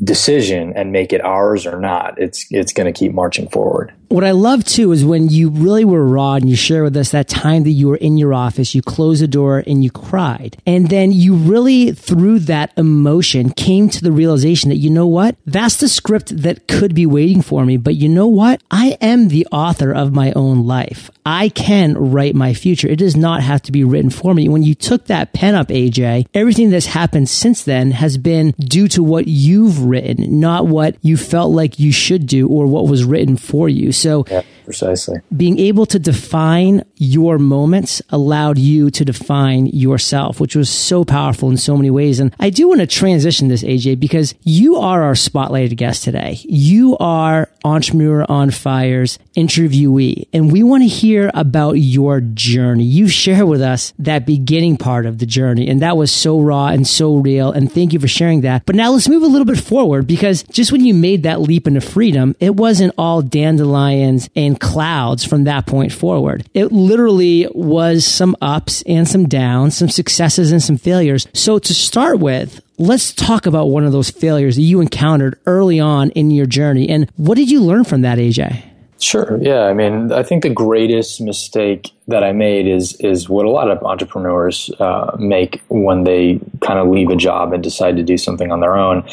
decision 0.03 0.73
and 0.75 0.91
make 0.91 1.13
it 1.13 1.21
ours 1.21 1.67
or 1.67 1.79
not, 1.79 2.19
it's 2.19 2.47
it's 2.49 2.73
going 2.73 2.91
to 2.91 2.99
keep 2.99 3.13
marching 3.13 3.47
forward. 3.49 3.93
What 4.09 4.23
I 4.23 4.31
love 4.31 4.63
too 4.63 4.93
is 4.93 5.03
when 5.03 5.27
you 5.27 5.49
really 5.49 5.83
were 5.83 6.07
raw 6.07 6.35
and 6.35 6.49
you 6.49 6.55
share 6.55 6.83
with 6.83 6.95
us 6.95 7.11
that 7.11 7.27
time 7.27 7.63
that 7.63 7.71
you 7.71 7.89
were 7.89 7.97
in 7.97 8.17
your 8.17 8.33
office, 8.33 8.73
you 8.73 8.81
closed 8.81 9.21
the 9.21 9.27
door 9.27 9.61
and 9.67 9.83
you 9.83 9.91
cried. 9.91 10.55
And 10.65 10.89
then 10.89 11.11
you 11.11 11.35
really, 11.35 11.91
through 11.91 12.39
that 12.39 12.71
emotion, 12.77 13.49
came 13.49 13.89
to 13.89 14.01
the 14.01 14.13
realization 14.13 14.69
that, 14.69 14.77
you 14.77 14.89
know 14.89 15.07
what? 15.07 15.35
That's 15.45 15.75
the 15.77 15.89
script 15.89 16.41
that 16.43 16.69
could 16.69 16.95
be 16.95 17.05
waiting 17.05 17.41
for 17.41 17.65
me. 17.65 17.75
But 17.75 17.95
you 17.95 18.07
know 18.07 18.27
what? 18.27 18.61
I 18.71 18.97
am 19.01 19.27
the 19.27 19.45
author 19.51 19.91
of 19.93 20.13
my 20.13 20.31
own 20.37 20.65
life. 20.65 21.11
I 21.25 21.49
can 21.49 21.97
write 21.97 22.35
my 22.35 22.53
future. 22.53 22.87
It 22.87 22.99
does 22.99 23.17
not 23.17 23.43
have 23.43 23.61
to 23.63 23.73
be 23.73 23.83
written 23.83 24.09
for 24.09 24.33
me. 24.33 24.47
When 24.47 24.63
you 24.63 24.73
took 24.73 25.07
that 25.07 25.33
pen 25.33 25.53
up, 25.53 25.67
AJ, 25.67 26.27
everything 26.33 26.69
that's 26.69 26.85
happened 26.85 27.27
since 27.27 27.63
then 27.63 27.91
has 27.91 28.17
been 28.17 28.51
due 28.51 28.87
to 28.87 29.03
what 29.03 29.27
you've 29.27 29.83
written, 29.83 30.39
not 30.39 30.67
what 30.67 30.95
you 31.01 31.17
felt 31.17 31.51
like 31.51 31.79
you 31.79 31.91
should 31.91 32.25
do 32.25 32.47
or 32.47 32.65
what 32.67 32.87
was 32.87 33.03
written 33.03 33.35
for 33.35 33.67
you. 33.67 33.91
So 33.97 34.25
yeah, 34.29 34.43
precisely 34.67 35.21
being 35.37 35.59
able 35.59 35.85
to 35.85 35.97
define 35.97 36.83
your 36.95 37.37
moments 37.37 38.01
allowed 38.09 38.57
you 38.57 38.89
to 38.91 39.05
define 39.05 39.67
yourself, 39.67 40.39
which 40.39 40.55
was 40.55 40.69
so 40.69 41.05
powerful 41.05 41.49
in 41.49 41.57
so 41.57 41.77
many 41.77 41.89
ways. 41.89 42.19
And 42.19 42.35
I 42.39 42.49
do 42.49 42.67
want 42.67 42.81
to 42.81 42.87
transition 42.87 43.47
this, 43.47 43.63
AJ, 43.63 43.99
because 43.99 44.35
you 44.43 44.75
are 44.75 45.03
our 45.03 45.13
spotlighted 45.13 45.77
guest 45.77 46.03
today. 46.03 46.39
You 46.43 46.97
are 46.97 47.49
Entrepreneur 47.63 48.25
on 48.29 48.51
Fire's 48.51 49.19
interviewee, 49.35 50.27
and 50.33 50.51
we 50.51 50.63
want 50.63 50.83
to 50.83 50.87
hear 50.87 51.29
about 51.33 51.73
your 51.73 52.21
journey. 52.21 52.83
You 52.83 53.07
share 53.07 53.45
with 53.45 53.61
us 53.61 53.93
that 53.99 54.25
beginning 54.25 54.77
part 54.77 55.05
of 55.05 55.19
the 55.19 55.25
journey, 55.25 55.69
and 55.69 55.81
that 55.81 55.97
was 55.97 56.11
so 56.11 56.39
raw 56.39 56.67
and 56.67 56.87
so 56.87 57.15
real. 57.15 57.51
And 57.51 57.71
thank 57.71 57.93
you 57.93 57.99
for 57.99 58.07
sharing 58.07 58.41
that. 58.41 58.65
But 58.65 58.75
now 58.75 58.91
let's 58.91 59.07
move 59.07 59.23
a 59.23 59.27
little 59.27 59.45
bit 59.45 59.59
forward 59.59 60.07
because 60.07 60.43
just 60.43 60.71
when 60.71 60.85
you 60.85 60.93
made 60.93 61.23
that 61.23 61.41
leap 61.41 61.67
into 61.67 61.81
freedom, 61.81 62.35
it 62.39 62.55
wasn't 62.55 62.93
all 62.97 63.21
dandelions 63.21 64.29
and 64.35 64.56
clouds 64.59 65.23
from 65.23 65.45
that 65.45 65.65
point 65.65 65.91
forward. 65.91 66.47
It 66.53 66.71
literally 66.71 67.47
was 67.53 68.05
some 68.05 68.35
ups 68.41 68.83
and 68.83 69.07
some 69.07 69.27
downs, 69.27 69.77
some 69.77 69.89
successes 69.89 70.51
and 70.51 70.61
some 70.61 70.77
failures. 70.77 71.27
So 71.33 71.59
to 71.59 71.73
start 71.73 72.19
with, 72.19 72.61
let's 72.77 73.13
talk 73.13 73.45
about 73.45 73.69
one 73.69 73.85
of 73.85 73.91
those 73.91 74.09
failures 74.09 74.55
that 74.55 74.61
you 74.61 74.81
encountered 74.81 75.39
early 75.45 75.79
on 75.79 76.11
in 76.11 76.31
your 76.31 76.45
journey. 76.45 76.89
And 76.89 77.09
what 77.17 77.35
did 77.35 77.49
you 77.49 77.61
learn 77.61 77.83
from 77.83 78.01
that, 78.01 78.17
AJ? 78.17 78.63
Sure. 78.99 79.37
Yeah. 79.41 79.65
I 79.65 79.73
mean, 79.73 80.11
I 80.11 80.23
think 80.23 80.43
the 80.43 80.49
greatest 80.49 81.21
mistake 81.21 81.91
that 82.07 82.23
I 82.23 82.31
made 82.31 82.67
is 82.67 82.95
is 82.99 83.29
what 83.29 83.45
a 83.45 83.49
lot 83.49 83.69
of 83.69 83.83
entrepreneurs 83.83 84.71
uh, 84.79 85.15
make 85.19 85.61
when 85.67 86.03
they 86.03 86.39
kind 86.61 86.79
of 86.79 86.87
leave 86.87 87.09
a 87.09 87.15
job 87.15 87.53
and 87.53 87.61
decide 87.61 87.97
to 87.97 88.03
do 88.03 88.17
something 88.17 88.51
on 88.51 88.59
their 88.59 88.75
own. 88.75 89.07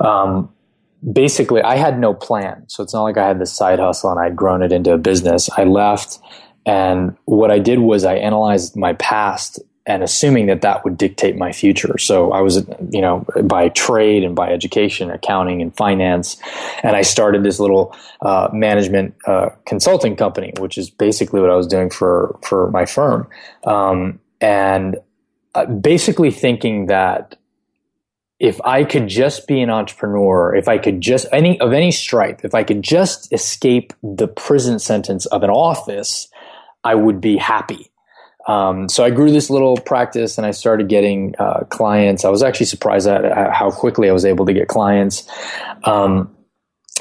Um, 0.00 0.48
basically, 1.12 1.62
I 1.62 1.76
had 1.76 1.98
no 1.98 2.14
plan, 2.14 2.64
so 2.68 2.82
it's 2.82 2.94
not 2.94 3.02
like 3.02 3.16
I 3.16 3.26
had 3.26 3.40
this 3.40 3.52
side 3.52 3.78
hustle 3.78 4.10
and 4.10 4.20
I'd 4.20 4.36
grown 4.36 4.62
it 4.62 4.72
into 4.72 4.92
a 4.92 4.98
business. 4.98 5.48
I 5.56 5.64
left, 5.64 6.18
and 6.64 7.16
what 7.24 7.50
I 7.50 7.58
did 7.58 7.80
was 7.80 8.04
I 8.04 8.16
analyzed 8.16 8.76
my 8.76 8.94
past 8.94 9.60
and 9.86 10.02
assuming 10.02 10.46
that 10.46 10.62
that 10.62 10.84
would 10.84 10.98
dictate 10.98 11.36
my 11.36 11.52
future. 11.52 11.96
So 11.98 12.32
I 12.32 12.40
was, 12.40 12.56
you 12.90 13.00
know, 13.00 13.24
by 13.44 13.68
trade 13.68 14.24
and 14.24 14.34
by 14.34 14.50
education, 14.50 15.10
accounting 15.10 15.62
and 15.62 15.74
finance, 15.76 16.36
and 16.82 16.96
I 16.96 17.02
started 17.02 17.44
this 17.44 17.60
little 17.60 17.94
uh, 18.20 18.48
management 18.52 19.14
uh, 19.26 19.50
consulting 19.64 20.16
company, 20.16 20.52
which 20.58 20.76
is 20.76 20.90
basically 20.90 21.40
what 21.40 21.50
I 21.50 21.54
was 21.54 21.68
doing 21.68 21.88
for 21.90 22.36
for 22.42 22.70
my 22.72 22.84
firm, 22.84 23.28
um, 23.64 24.18
and 24.40 24.96
uh, 25.54 25.66
basically 25.66 26.32
thinking 26.32 26.86
that 26.86 27.36
if 28.38 28.60
I 28.62 28.84
could 28.84 29.08
just 29.08 29.46
be 29.46 29.60
an 29.60 29.70
entrepreneur, 29.70 30.54
if 30.54 30.68
I 30.68 30.78
could 30.78 31.00
just 31.00 31.26
any 31.32 31.58
of 31.60 31.72
any 31.72 31.90
stripe, 31.90 32.44
if 32.44 32.54
I 32.54 32.64
could 32.64 32.82
just 32.82 33.32
escape 33.32 33.92
the 34.02 34.28
prison 34.28 34.78
sentence 34.78 35.26
of 35.26 35.42
an 35.42 35.50
office, 35.50 36.28
I 36.84 36.94
would 36.94 37.20
be 37.20 37.36
happy. 37.36 37.90
Um, 38.46 38.88
so 38.88 39.04
I 39.04 39.10
grew 39.10 39.32
this 39.32 39.50
little 39.50 39.76
practice 39.76 40.38
and 40.38 40.46
I 40.46 40.52
started 40.52 40.88
getting 40.88 41.34
uh, 41.38 41.64
clients. 41.68 42.24
I 42.24 42.28
was 42.28 42.42
actually 42.42 42.66
surprised 42.66 43.08
at 43.08 43.52
how 43.52 43.70
quickly 43.70 44.08
I 44.08 44.12
was 44.12 44.24
able 44.24 44.46
to 44.46 44.52
get 44.52 44.68
clients. 44.68 45.28
Um, 45.82 46.36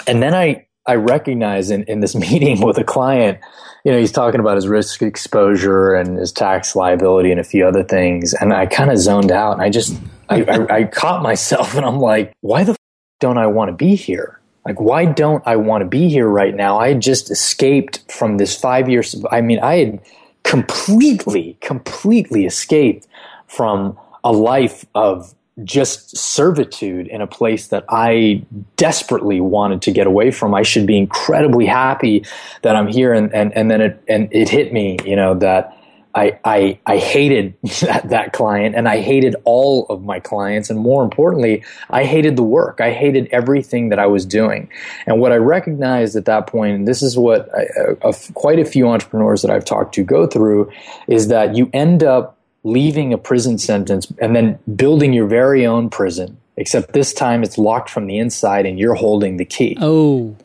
and 0.08 0.24
then 0.24 0.34
I, 0.34 0.66
I 0.88 0.96
recognized 0.96 1.70
in, 1.70 1.84
in 1.84 2.00
this 2.00 2.16
meeting 2.16 2.62
with 2.62 2.78
a 2.80 2.84
client, 2.84 3.40
you 3.84 3.92
know, 3.92 4.00
he's 4.00 4.12
talking 4.12 4.40
about 4.40 4.56
his 4.56 4.68
risk 4.68 5.04
exposure 5.04 5.94
and 5.94 6.18
his 6.18 6.32
tax 6.32 6.76
liability 6.76 7.30
and 7.30 7.40
a 7.40 7.44
few 7.44 7.68
other 7.68 7.84
things. 7.84 8.34
And 8.34 8.52
I 8.52 8.66
kind 8.66 8.90
of 8.90 8.98
zoned 8.98 9.32
out 9.32 9.54
and 9.54 9.62
I 9.62 9.70
just, 9.70 9.96
I, 10.30 10.44
I, 10.44 10.76
I, 10.78 10.84
caught 10.86 11.22
myself 11.22 11.76
and 11.76 11.86
I'm 11.86 12.00
like, 12.00 12.34
why 12.42 12.64
the 12.64 12.72
f- 12.72 12.78
don't 13.20 13.38
I 13.38 13.48
want 13.48 13.70
to 13.70 13.76
be 13.76 13.96
here? 13.96 14.40
Like, 14.66 14.80
why 14.80 15.06
don't 15.06 15.44
I 15.46 15.56
want 15.58 15.84
to 15.84 15.88
be 15.88 16.10
here 16.10 16.28
right 16.28 16.56
now? 16.56 16.80
I 16.80 16.94
just 16.96 17.30
escaped 17.30 18.12
from 18.12 18.38
this 18.38 18.60
five 18.60 18.90
years. 18.90 19.16
I 19.32 19.42
mean, 19.42 19.60
I 19.60 19.78
had 19.78 20.02
completely, 20.44 21.58
completely 21.62 22.46
escaped 22.46 23.08
from 23.48 23.98
a 24.24 24.32
life 24.32 24.86
of 24.96 25.36
just 25.64 26.18
servitude 26.18 27.08
in 27.08 27.22
a 27.22 27.28
place 27.28 27.68
that 27.68 27.86
I 27.88 28.44
desperately 28.76 29.40
wanted 29.40 29.82
to 29.84 29.92
get 29.92 30.06
away 30.06 30.32
from. 30.32 30.54
I 30.54 30.64
should 30.64 30.86
be 30.86 30.98
incredibly 30.98 31.66
happy 31.66 32.26
that 32.64 32.76
I'm 32.76 32.88
here. 32.88 33.14
And, 33.14 33.34
and, 33.34 33.54
and 33.56 33.72
then 33.72 33.82
it, 33.82 34.04
and 34.08 34.28
it 34.34 34.50
hit 34.50 34.74
me, 34.74 34.98
you 35.06 35.16
know, 35.16 35.36
that 35.36 35.78
I, 36.16 36.40
I, 36.46 36.80
I 36.86 36.98
hated 36.98 37.56
that, 37.82 38.10
that 38.10 38.34
client 38.34 38.76
and 38.76 38.88
I 38.88 39.02
hated 39.02 39.36
all 39.44 39.86
of 39.88 40.04
my 40.04 40.20
clients. 40.20 40.70
And 40.70 40.80
more 40.80 41.04
importantly, 41.04 41.64
I 41.90 42.06
hated 42.06 42.38
the 42.38 42.44
work. 42.44 42.80
I 42.80 42.92
hated 42.94 43.28
everything 43.32 43.90
that 43.90 44.00
I 44.00 44.08
was 44.08 44.26
doing. 44.26 44.70
And 45.06 45.20
what 45.20 45.34
I 45.34 45.36
recognized 45.36 46.16
at 46.16 46.26
that 46.26 46.48
point, 46.48 46.76
and 46.76 46.88
this 46.88 47.04
is 47.04 47.18
what 47.18 47.50
I, 47.54 48.12
quite 48.34 48.60
a 48.60 48.66
few 48.66 48.88
entrepreneurs 48.88 49.42
that 49.42 49.52
I've 49.52 49.66
talked 49.66 49.94
to 49.96 50.04
go 50.04 50.26
through, 50.26 50.72
is 51.08 51.28
that 51.28 51.56
you 51.56 51.70
end 51.74 52.02
up 52.02 52.38
leaving 52.64 53.14
a 53.14 53.18
prison 53.18 53.58
sentence 53.58 54.12
and 54.20 54.36
then 54.36 54.58
building 54.76 55.14
your 55.14 55.28
very 55.28 55.66
own 55.66 55.90
prison, 55.90 56.38
except 56.56 56.94
this 56.94 57.14
time 57.14 57.44
it's 57.44 57.58
locked 57.58 57.90
from 57.90 58.08
the 58.08 58.18
inside 58.18 58.66
and 58.66 58.80
you're 58.80 58.96
holding 58.96 59.38
the 59.38 59.46
key. 59.46 59.78
Oh. 59.82 60.36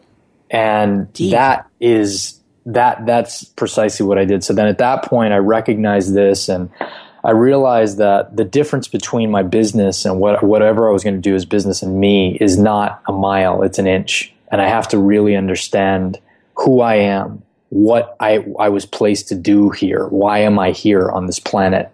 And 0.51 1.11
Deep. 1.13 1.31
that 1.31 1.69
is 1.79 2.40
that 2.67 3.07
that's 3.07 3.45
precisely 3.45 4.07
what 4.07 4.19
I 4.19 4.25
did. 4.25 4.45
So 4.45 4.53
then 4.53 4.67
at 4.67 4.79
that 4.79 5.05
point 5.05 5.33
I 5.33 5.39
recognized 5.39 6.15
this 6.15 6.49
and 6.49 6.71
I 7.23 7.33
realized 7.33 7.99
that 7.99 8.37
the 8.37 8.45
difference 8.45 8.89
between 8.89 9.31
my 9.31 9.43
business 9.43 10.05
and 10.05 10.21
what 10.21 10.43
whatever 10.43 10.89
I 10.89 10.93
was 10.93 11.05
going 11.05 11.17
to 11.17 11.21
do 11.21 11.35
as 11.35 11.45
business 11.45 11.83
and 11.83 12.01
me 12.01 12.37
is 12.41 12.59
not 12.59 13.03
a 13.07 13.13
mile, 13.13 13.63
it's 13.63 13.79
an 13.79 13.87
inch. 13.87 14.33
And 14.51 14.61
I 14.61 14.69
have 14.69 14.89
to 14.89 14.99
really 14.99 15.37
understand 15.37 16.19
who 16.57 16.81
I 16.81 16.97
am, 16.97 17.43
what 17.69 18.17
I, 18.21 18.45
I 18.59 18.69
was 18.69 18.85
placed 18.85 19.29
to 19.29 19.35
do 19.35 19.71
here. 19.71 20.07
Why 20.09 20.41
am 20.41 20.59
I 20.59 20.73
here 20.73 21.11
on 21.11 21.27
this 21.27 21.39
planet? 21.39 21.91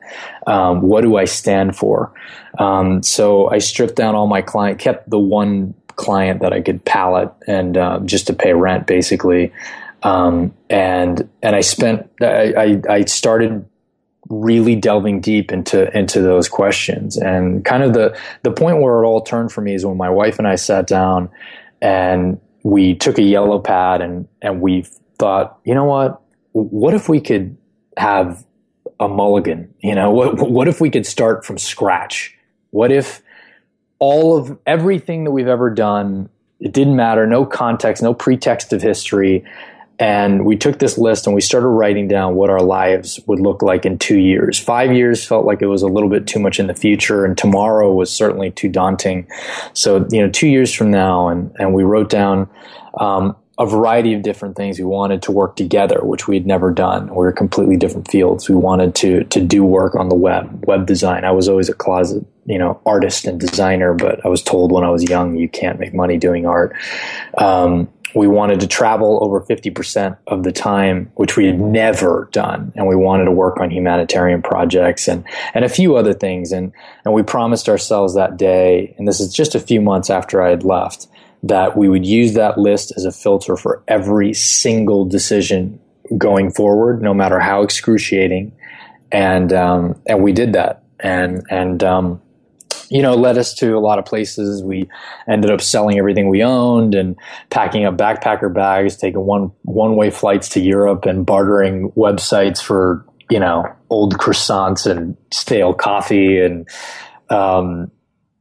Um, 0.47 0.83
what 0.83 1.03
do 1.03 1.17
I 1.17 1.27
stand 1.27 1.77
for? 1.77 2.13
Um, 2.59 3.03
so 3.03 3.51
I 3.51 3.59
stripped 3.59 3.97
down 3.97 4.15
all 4.15 4.27
my 4.27 4.43
client, 4.43 4.79
kept 4.79 5.11
the 5.11 5.19
one 5.19 5.75
client 5.97 6.41
that 6.41 6.53
I 6.53 6.61
could 6.61 6.85
pallet 6.85 7.31
and 7.47 7.77
uh, 7.77 8.01
just 8.05 8.27
to 8.29 8.33
pay 8.33 8.53
rent, 8.55 8.87
basically. 8.87 9.53
Um, 10.03 10.55
and 10.71 11.29
and 11.43 11.57
I 11.57 11.61
spent 11.61 12.11
I, 12.21 12.53
I, 12.57 12.83
I 12.89 13.05
started 13.05 13.65
really 14.29 14.75
delving 14.75 15.21
deep 15.21 15.53
into 15.53 15.97
into 15.97 16.21
those 16.21 16.49
questions. 16.49 17.17
And 17.17 17.65
kind 17.65 17.83
of 17.83 17.93
the 17.93 18.19
the 18.43 18.51
point 18.51 18.81
where 18.81 19.03
it 19.03 19.07
all 19.07 19.21
turned 19.21 19.53
for 19.53 19.61
me 19.61 19.75
is 19.75 19.85
when 19.87 19.97
my 19.97 20.11
wife 20.11 20.39
and 20.39 20.49
I 20.49 20.57
sat 20.57 20.87
down 20.87 21.31
and 21.81 22.41
we 22.63 22.95
took 22.95 23.19
a 23.19 23.23
yellow 23.23 23.59
pad 23.59 24.01
and 24.01 24.29
and 24.43 24.61
we 24.61 24.85
thought 25.19 25.59
you 25.65 25.75
know 25.75 25.85
what? 25.85 26.21
What 26.53 26.95
if 26.95 27.09
we 27.09 27.21
could 27.21 27.57
have 27.97 28.45
a 28.99 29.09
mulligan? 29.09 29.73
You 29.81 29.95
know 29.95 30.11
what 30.11 30.51
what 30.51 30.69
if 30.69 30.81
we 30.81 30.91
could 30.91 31.07
start 31.07 31.45
from 31.45 31.59
scratch? 31.59 32.37
What 32.71 32.93
if 32.93 33.23
all 33.99 34.37
of 34.37 34.59
everything 34.67 35.25
that 35.25 35.31
we've 35.31 35.49
ever 35.49 35.71
done 35.71 36.29
it 36.59 36.73
didn't 36.73 36.97
matter. 36.97 37.27
No 37.27 37.45
context 37.45 38.03
no 38.03 38.15
pretext 38.15 38.73
of 38.73 38.83
history 38.83 39.45
and 39.99 40.45
we 40.45 40.57
took 40.57 40.79
this 40.79 40.99
list 40.99 41.27
and 41.27 41.35
we 41.35 41.41
started 41.41 41.69
writing 41.69 42.07
down 42.07 42.35
what 42.35 42.51
our 42.51 42.61
lives 42.61 43.19
would 43.27 43.41
look 43.41 43.63
like 43.63 43.87
in 43.87 43.99
two 43.99 44.19
years. 44.19 44.59
Five 44.59 44.93
years 44.93 45.25
felt 45.25 45.47
like 45.47 45.63
it 45.63 45.67
was 45.67 45.83
a 45.83 45.87
little 45.87 46.11
bit 46.11 46.27
too 46.27 46.39
much 46.39 46.61
in 46.61 46.67
the 46.67 46.75
future, 46.75 47.25
and 47.25 47.37
tomorrow 47.37 47.93
was 47.93 48.13
certainly 48.13 48.51
too 48.51 48.69
daunting. 48.69 49.27
So, 49.73 50.07
you 50.11 50.21
know, 50.21 50.29
two 50.29 50.49
years 50.49 50.73
from 50.75 50.91
now, 50.91 51.29
and, 51.29 51.55
and 51.59 51.73
we 51.73 51.83
wrote 51.83 52.11
down 52.11 52.49
um, 53.01 53.37
a 53.59 53.67
variety 53.67 54.13
of 54.13 54.23
different 54.23 54.55
things. 54.55 54.79
We 54.79 54.85
wanted 54.85 55.23
to 55.23 55.33
work 55.33 55.57
together, 55.57 56.01
which 56.03 56.29
we 56.29 56.37
had 56.37 56.47
never 56.47 56.71
done. 56.71 57.09
We 57.09 57.17
were 57.17 57.33
completely 57.33 57.77
different 57.79 58.11
fields. 58.11 58.49
We 58.49 58.55
wanted 58.55 58.95
to 58.97 59.25
to 59.25 59.41
do 59.41 59.65
work 59.65 59.95
on 59.95 60.09
the 60.11 60.15
web, 60.15 60.65
web 60.67 60.87
design. 60.87 61.25
I 61.25 61.31
was 61.31 61.49
always 61.49 61.71
a 61.71 61.75
closet, 61.75 62.25
you 62.47 62.59
know, 62.59 62.81
artist 62.87 63.27
and 63.27 63.41
designer, 63.41 63.95
but 63.95 64.25
I 64.25 64.29
was 64.29 64.43
told 64.43 64.73
when 64.73 64.85
I 64.85 64.91
was 64.91 65.03
young 65.03 65.37
you 65.37 65.49
can't 65.49 65.79
make 65.79 65.93
money 65.93 66.17
doing 66.17 66.47
art. 66.47 66.75
Um, 67.39 67.89
we 68.15 68.27
wanted 68.27 68.61
to 68.61 68.67
travel 68.67 69.19
over 69.23 69.43
50% 69.43 70.17
of 70.27 70.43
the 70.43 70.53
time, 70.53 71.11
which 71.17 71.37
we 71.37 71.45
had 71.45 71.61
never 71.61 72.29
done. 72.33 72.73
And 72.75 72.87
we 72.87 72.97
wanted 72.97 73.27
to 73.27 73.31
work 73.31 73.61
on 73.61 73.71
humanitarian 73.71 74.41
projects 74.41 75.07
and, 75.07 75.25
and 75.53 75.65
a 75.65 75.69
few 75.69 75.97
other 75.97 76.15
things. 76.15 76.51
And, 76.51 76.73
and 77.05 77.13
we 77.13 77.23
promised 77.23 77.69
ourselves 77.69 78.15
that 78.15 78.39
day, 78.39 78.95
and 78.97 79.07
this 79.07 79.21
is 79.21 79.35
just 79.35 79.55
a 79.55 79.61
few 79.61 79.83
months 79.83 80.09
after 80.09 80.41
I 80.41 80.49
had 80.49 80.65
left, 80.65 81.09
that 81.43 81.77
we 81.77 81.89
would 81.91 82.07
use 82.07 82.33
that 82.35 82.57
list 82.57 82.93
as 82.97 83.05
a 83.05 83.13
filter 83.13 83.55
for 83.55 83.83
every 83.87 84.33
single 84.33 85.05
decision 85.05 85.79
going 86.17 86.51
forward, 86.51 87.03
no 87.03 87.13
matter 87.13 87.39
how 87.39 87.63
excruciating. 87.63 88.53
And, 89.13 89.53
um, 89.53 90.01
and 90.07 90.23
we 90.23 90.33
did 90.33 90.55
that. 90.55 90.85
And, 91.01 91.45
and, 91.51 91.85
um, 91.85 92.23
you 92.89 93.03
know, 93.03 93.15
led 93.15 93.39
us 93.39 93.55
to 93.55 93.77
a 93.77 93.81
lot 93.81 93.99
of 93.99 94.05
places. 94.05 94.63
We 94.63 94.89
ended 95.29 95.51
up 95.51 95.61
selling 95.61 95.99
everything 95.99 96.29
we 96.29 96.43
owned 96.43 96.95
and 96.95 97.17
packing 97.51 97.85
up 97.85 97.97
backpacker 97.97 98.53
bags, 98.53 98.97
taking 98.97 99.21
one 99.21 99.53
one 99.63 99.97
way 99.97 100.11
flights 100.11 100.49
to 100.51 100.61
Europe 100.61 101.05
and 101.07 101.27
bartering 101.27 101.91
websites 101.93 102.63
for 102.63 103.05
you 103.31 103.41
know 103.41 103.65
old 103.91 104.19
croissants 104.19 104.91
and 104.91 105.17
stale 105.31 105.75
coffee 105.75 106.41
and 106.41 106.69
um, 107.29 107.91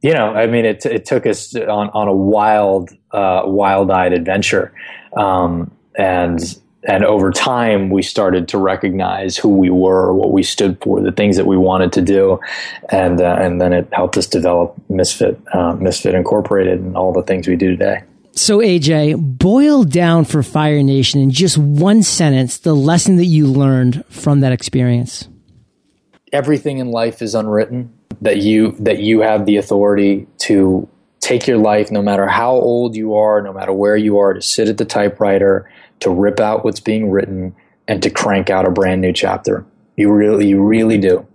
you 0.02 0.12
know, 0.12 0.28
I 0.34 0.46
mean, 0.46 0.64
it 0.64 0.86
it 0.86 1.04
took 1.04 1.26
us 1.26 1.54
on 1.56 1.90
on 1.90 2.08
a 2.08 2.14
wild 2.14 2.90
uh, 3.10 3.42
wild 3.44 3.90
eyed 3.90 4.12
adventure, 4.12 4.72
um, 5.16 5.74
and 5.96 6.38
and 6.86 7.04
over 7.04 7.32
time 7.32 7.90
we 7.90 8.02
started 8.02 8.48
to 8.48 8.58
recognize 8.58 9.36
who 9.36 9.48
we 9.48 9.70
were, 9.70 10.14
what 10.14 10.32
we 10.32 10.42
stood 10.42 10.80
for, 10.80 11.00
the 11.00 11.12
things 11.12 11.36
that 11.36 11.46
we 11.46 11.56
wanted 11.56 11.92
to 11.94 12.02
do, 12.02 12.40
and 12.90 13.20
uh, 13.20 13.36
and 13.38 13.60
then 13.60 13.72
it 13.72 13.88
helped 13.92 14.16
us 14.16 14.26
develop 14.26 14.74
Misfit 14.88 15.38
uh, 15.52 15.72
Misfit 15.74 16.14
Incorporated 16.14 16.80
and 16.80 16.96
all 16.96 17.12
the 17.12 17.22
things 17.22 17.48
we 17.48 17.56
do 17.56 17.70
today. 17.70 18.02
So 18.32 18.58
AJ, 18.58 19.38
boil 19.38 19.82
down 19.84 20.24
for 20.26 20.42
Fire 20.42 20.82
Nation 20.82 21.20
in 21.20 21.30
just 21.30 21.58
one 21.58 22.02
sentence 22.02 22.58
the 22.58 22.74
lesson 22.74 23.16
that 23.16 23.24
you 23.24 23.46
learned 23.46 24.04
from 24.06 24.40
that 24.40 24.52
experience. 24.52 25.28
Everything 26.32 26.78
in 26.78 26.90
life 26.90 27.20
is 27.20 27.34
unwritten. 27.34 27.92
That 28.20 28.38
you 28.38 28.72
that 28.80 29.00
you 29.00 29.20
have 29.20 29.44
the 29.44 29.56
authority 29.56 30.26
to 30.38 30.88
take 31.20 31.46
your 31.48 31.58
life, 31.58 31.90
no 31.90 32.02
matter 32.02 32.28
how 32.28 32.52
old 32.52 32.94
you 32.94 33.16
are, 33.16 33.42
no 33.42 33.52
matter 33.52 33.72
where 33.72 33.96
you 33.96 34.18
are, 34.18 34.32
to 34.34 34.40
sit 34.40 34.68
at 34.68 34.78
the 34.78 34.84
typewriter 34.84 35.68
to 36.00 36.10
rip 36.10 36.40
out 36.40 36.64
what's 36.64 36.80
being 36.80 37.10
written 37.10 37.54
and 37.88 38.02
to 38.02 38.10
crank 38.10 38.50
out 38.50 38.66
a 38.66 38.70
brand 38.70 39.00
new 39.00 39.12
chapter. 39.12 39.64
You 39.96 40.12
really, 40.12 40.48
you 40.48 40.62
really 40.62 40.98
do. 40.98 41.26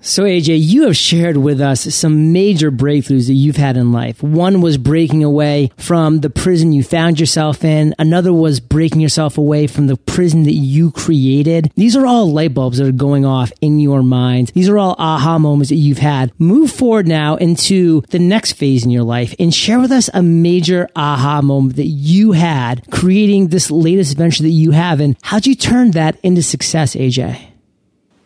So, 0.00 0.22
AJ, 0.22 0.58
you 0.60 0.84
have 0.84 0.96
shared 0.96 1.36
with 1.36 1.60
us 1.60 1.92
some 1.92 2.32
major 2.32 2.70
breakthroughs 2.70 3.26
that 3.26 3.34
you've 3.34 3.56
had 3.56 3.76
in 3.76 3.90
life. 3.90 4.22
One 4.22 4.60
was 4.60 4.78
breaking 4.78 5.24
away 5.24 5.72
from 5.76 6.20
the 6.20 6.30
prison 6.30 6.72
you 6.72 6.84
found 6.84 7.18
yourself 7.18 7.64
in. 7.64 7.96
Another 7.98 8.32
was 8.32 8.60
breaking 8.60 9.00
yourself 9.00 9.38
away 9.38 9.66
from 9.66 9.88
the 9.88 9.96
prison 9.96 10.44
that 10.44 10.52
you 10.52 10.92
created. 10.92 11.72
These 11.74 11.96
are 11.96 12.06
all 12.06 12.32
light 12.32 12.54
bulbs 12.54 12.78
that 12.78 12.86
are 12.86 12.92
going 12.92 13.26
off 13.26 13.52
in 13.60 13.80
your 13.80 14.04
mind. 14.04 14.52
These 14.54 14.68
are 14.68 14.78
all 14.78 14.94
aha 14.98 15.36
moments 15.38 15.70
that 15.70 15.76
you've 15.76 15.98
had. 15.98 16.32
Move 16.38 16.70
forward 16.70 17.08
now 17.08 17.34
into 17.34 18.02
the 18.10 18.20
next 18.20 18.52
phase 18.52 18.84
in 18.84 18.90
your 18.90 19.04
life 19.04 19.34
and 19.40 19.52
share 19.52 19.80
with 19.80 19.90
us 19.90 20.08
a 20.14 20.22
major 20.22 20.88
aha 20.94 21.42
moment 21.42 21.74
that 21.74 21.86
you 21.86 22.32
had 22.32 22.88
creating 22.92 23.48
this 23.48 23.68
latest 23.68 24.16
venture 24.16 24.44
that 24.44 24.50
you 24.50 24.70
have. 24.70 25.00
And 25.00 25.16
how'd 25.22 25.46
you 25.46 25.56
turn 25.56 25.90
that 25.92 26.18
into 26.22 26.42
success, 26.42 26.94
AJ? 26.94 27.57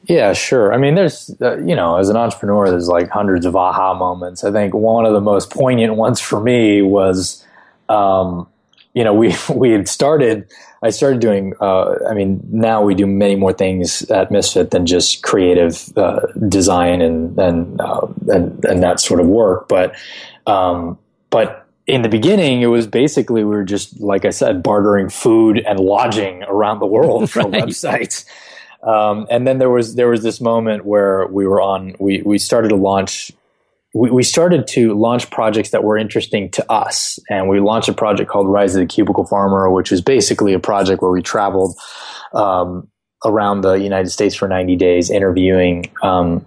Yeah, 0.05 0.33
sure. 0.33 0.73
I 0.75 0.79
mean, 0.79 0.95
there's, 0.97 1.35
uh, 1.41 1.59
you 1.59 1.77
know, 1.77 1.97
as 1.97 2.09
an 2.09 2.17
entrepreneur, 2.17 2.69
there's 2.71 2.89
like 2.89 3.09
hundreds 3.09 3.47
of 3.47 3.55
aha 3.55 3.95
moments. 3.95 4.43
I 4.43 4.51
think 4.51 4.75
one 4.75 5.07
of 5.07 5.13
the 5.13 5.21
most 5.21 5.51
poignant 5.51 5.95
ones 5.95 6.21
for 6.21 6.41
me 6.41 6.83
was, 6.83 7.45
um, 7.89 8.49
you 8.95 9.05
know, 9.05 9.15
we, 9.15 9.35
we 9.55 9.71
had 9.71 9.89
started, 9.89 10.51
I 10.83 10.91
started 10.91 11.21
doing, 11.21 11.55
uh, 11.61 11.95
I 12.11 12.15
mean, 12.15 12.41
now 12.51 12.83
we 12.83 12.95
do 12.95 13.07
many 13.07 13.37
more 13.37 13.53
things 13.53 14.03
at 14.11 14.33
Misfit 14.33 14.73
than 14.73 14.87
just 14.87 15.23
creative, 15.23 15.97
uh, 15.97 16.21
design 16.49 17.01
and, 17.01 17.39
and, 17.39 17.81
uh, 17.81 18.07
and, 18.29 18.65
and 18.65 18.83
that 18.83 18.99
sort 18.99 19.21
of 19.21 19.27
work. 19.27 19.69
But, 19.69 19.95
Um, 20.47 20.99
but 21.31 21.67
in 21.87 22.03
the 22.03 22.09
beginning, 22.09 22.63
it 22.63 22.67
was 22.67 22.87
basically 22.87 23.45
we 23.45 23.57
were 23.57 23.65
just, 23.65 24.01
like 24.01 24.25
I 24.25 24.31
said, 24.31 24.63
bartering 24.63 25.09
food 25.09 25.59
and 25.59 25.79
lodging 25.81 26.43
around 26.45 26.81
the 26.81 26.87
world 26.87 27.31
for 27.33 27.41
right. 27.41 27.65
websites. 27.65 28.25
Um, 28.83 29.27
and 29.31 29.47
then 29.47 29.59
there 29.59 29.71
was 29.71 29.95
there 29.95 30.09
was 30.09 30.23
this 30.23 30.41
moment 30.41 30.85
where 30.85 31.27
we 31.29 31.47
were 31.47 31.61
on 31.61 31.95
we 32.01 32.23
we 32.23 32.39
started 32.39 32.69
to 32.69 32.77
launch 32.77 33.31
we, 33.95 34.11
we 34.11 34.23
started 34.23 34.67
to 34.69 34.95
launch 34.95 35.31
projects 35.31 35.71
that 35.71 35.85
were 35.85 35.99
interesting 35.99 36.51
to 36.51 36.73
us. 36.73 37.19
And 37.29 37.49
we 37.49 37.61
launched 37.61 37.89
a 37.89 37.93
project 37.93 38.31
called 38.31 38.49
Rise 38.49 38.75
of 38.75 38.81
the 38.81 38.87
Cubicle 38.87 39.27
Farmer, 39.27 39.71
which 39.71 39.91
was 39.91 40.01
basically 40.01 40.53
a 40.53 40.59
project 40.59 41.03
where 41.03 41.11
we 41.11 41.23
traveled 41.23 41.79
um, 42.33 42.89
around 43.25 43.61
the 43.61 43.75
United 43.75 44.11
States 44.11 44.35
for 44.35 44.49
90 44.49 44.77
days 44.77 45.11
interviewing 45.11 45.85
um, 46.03 46.45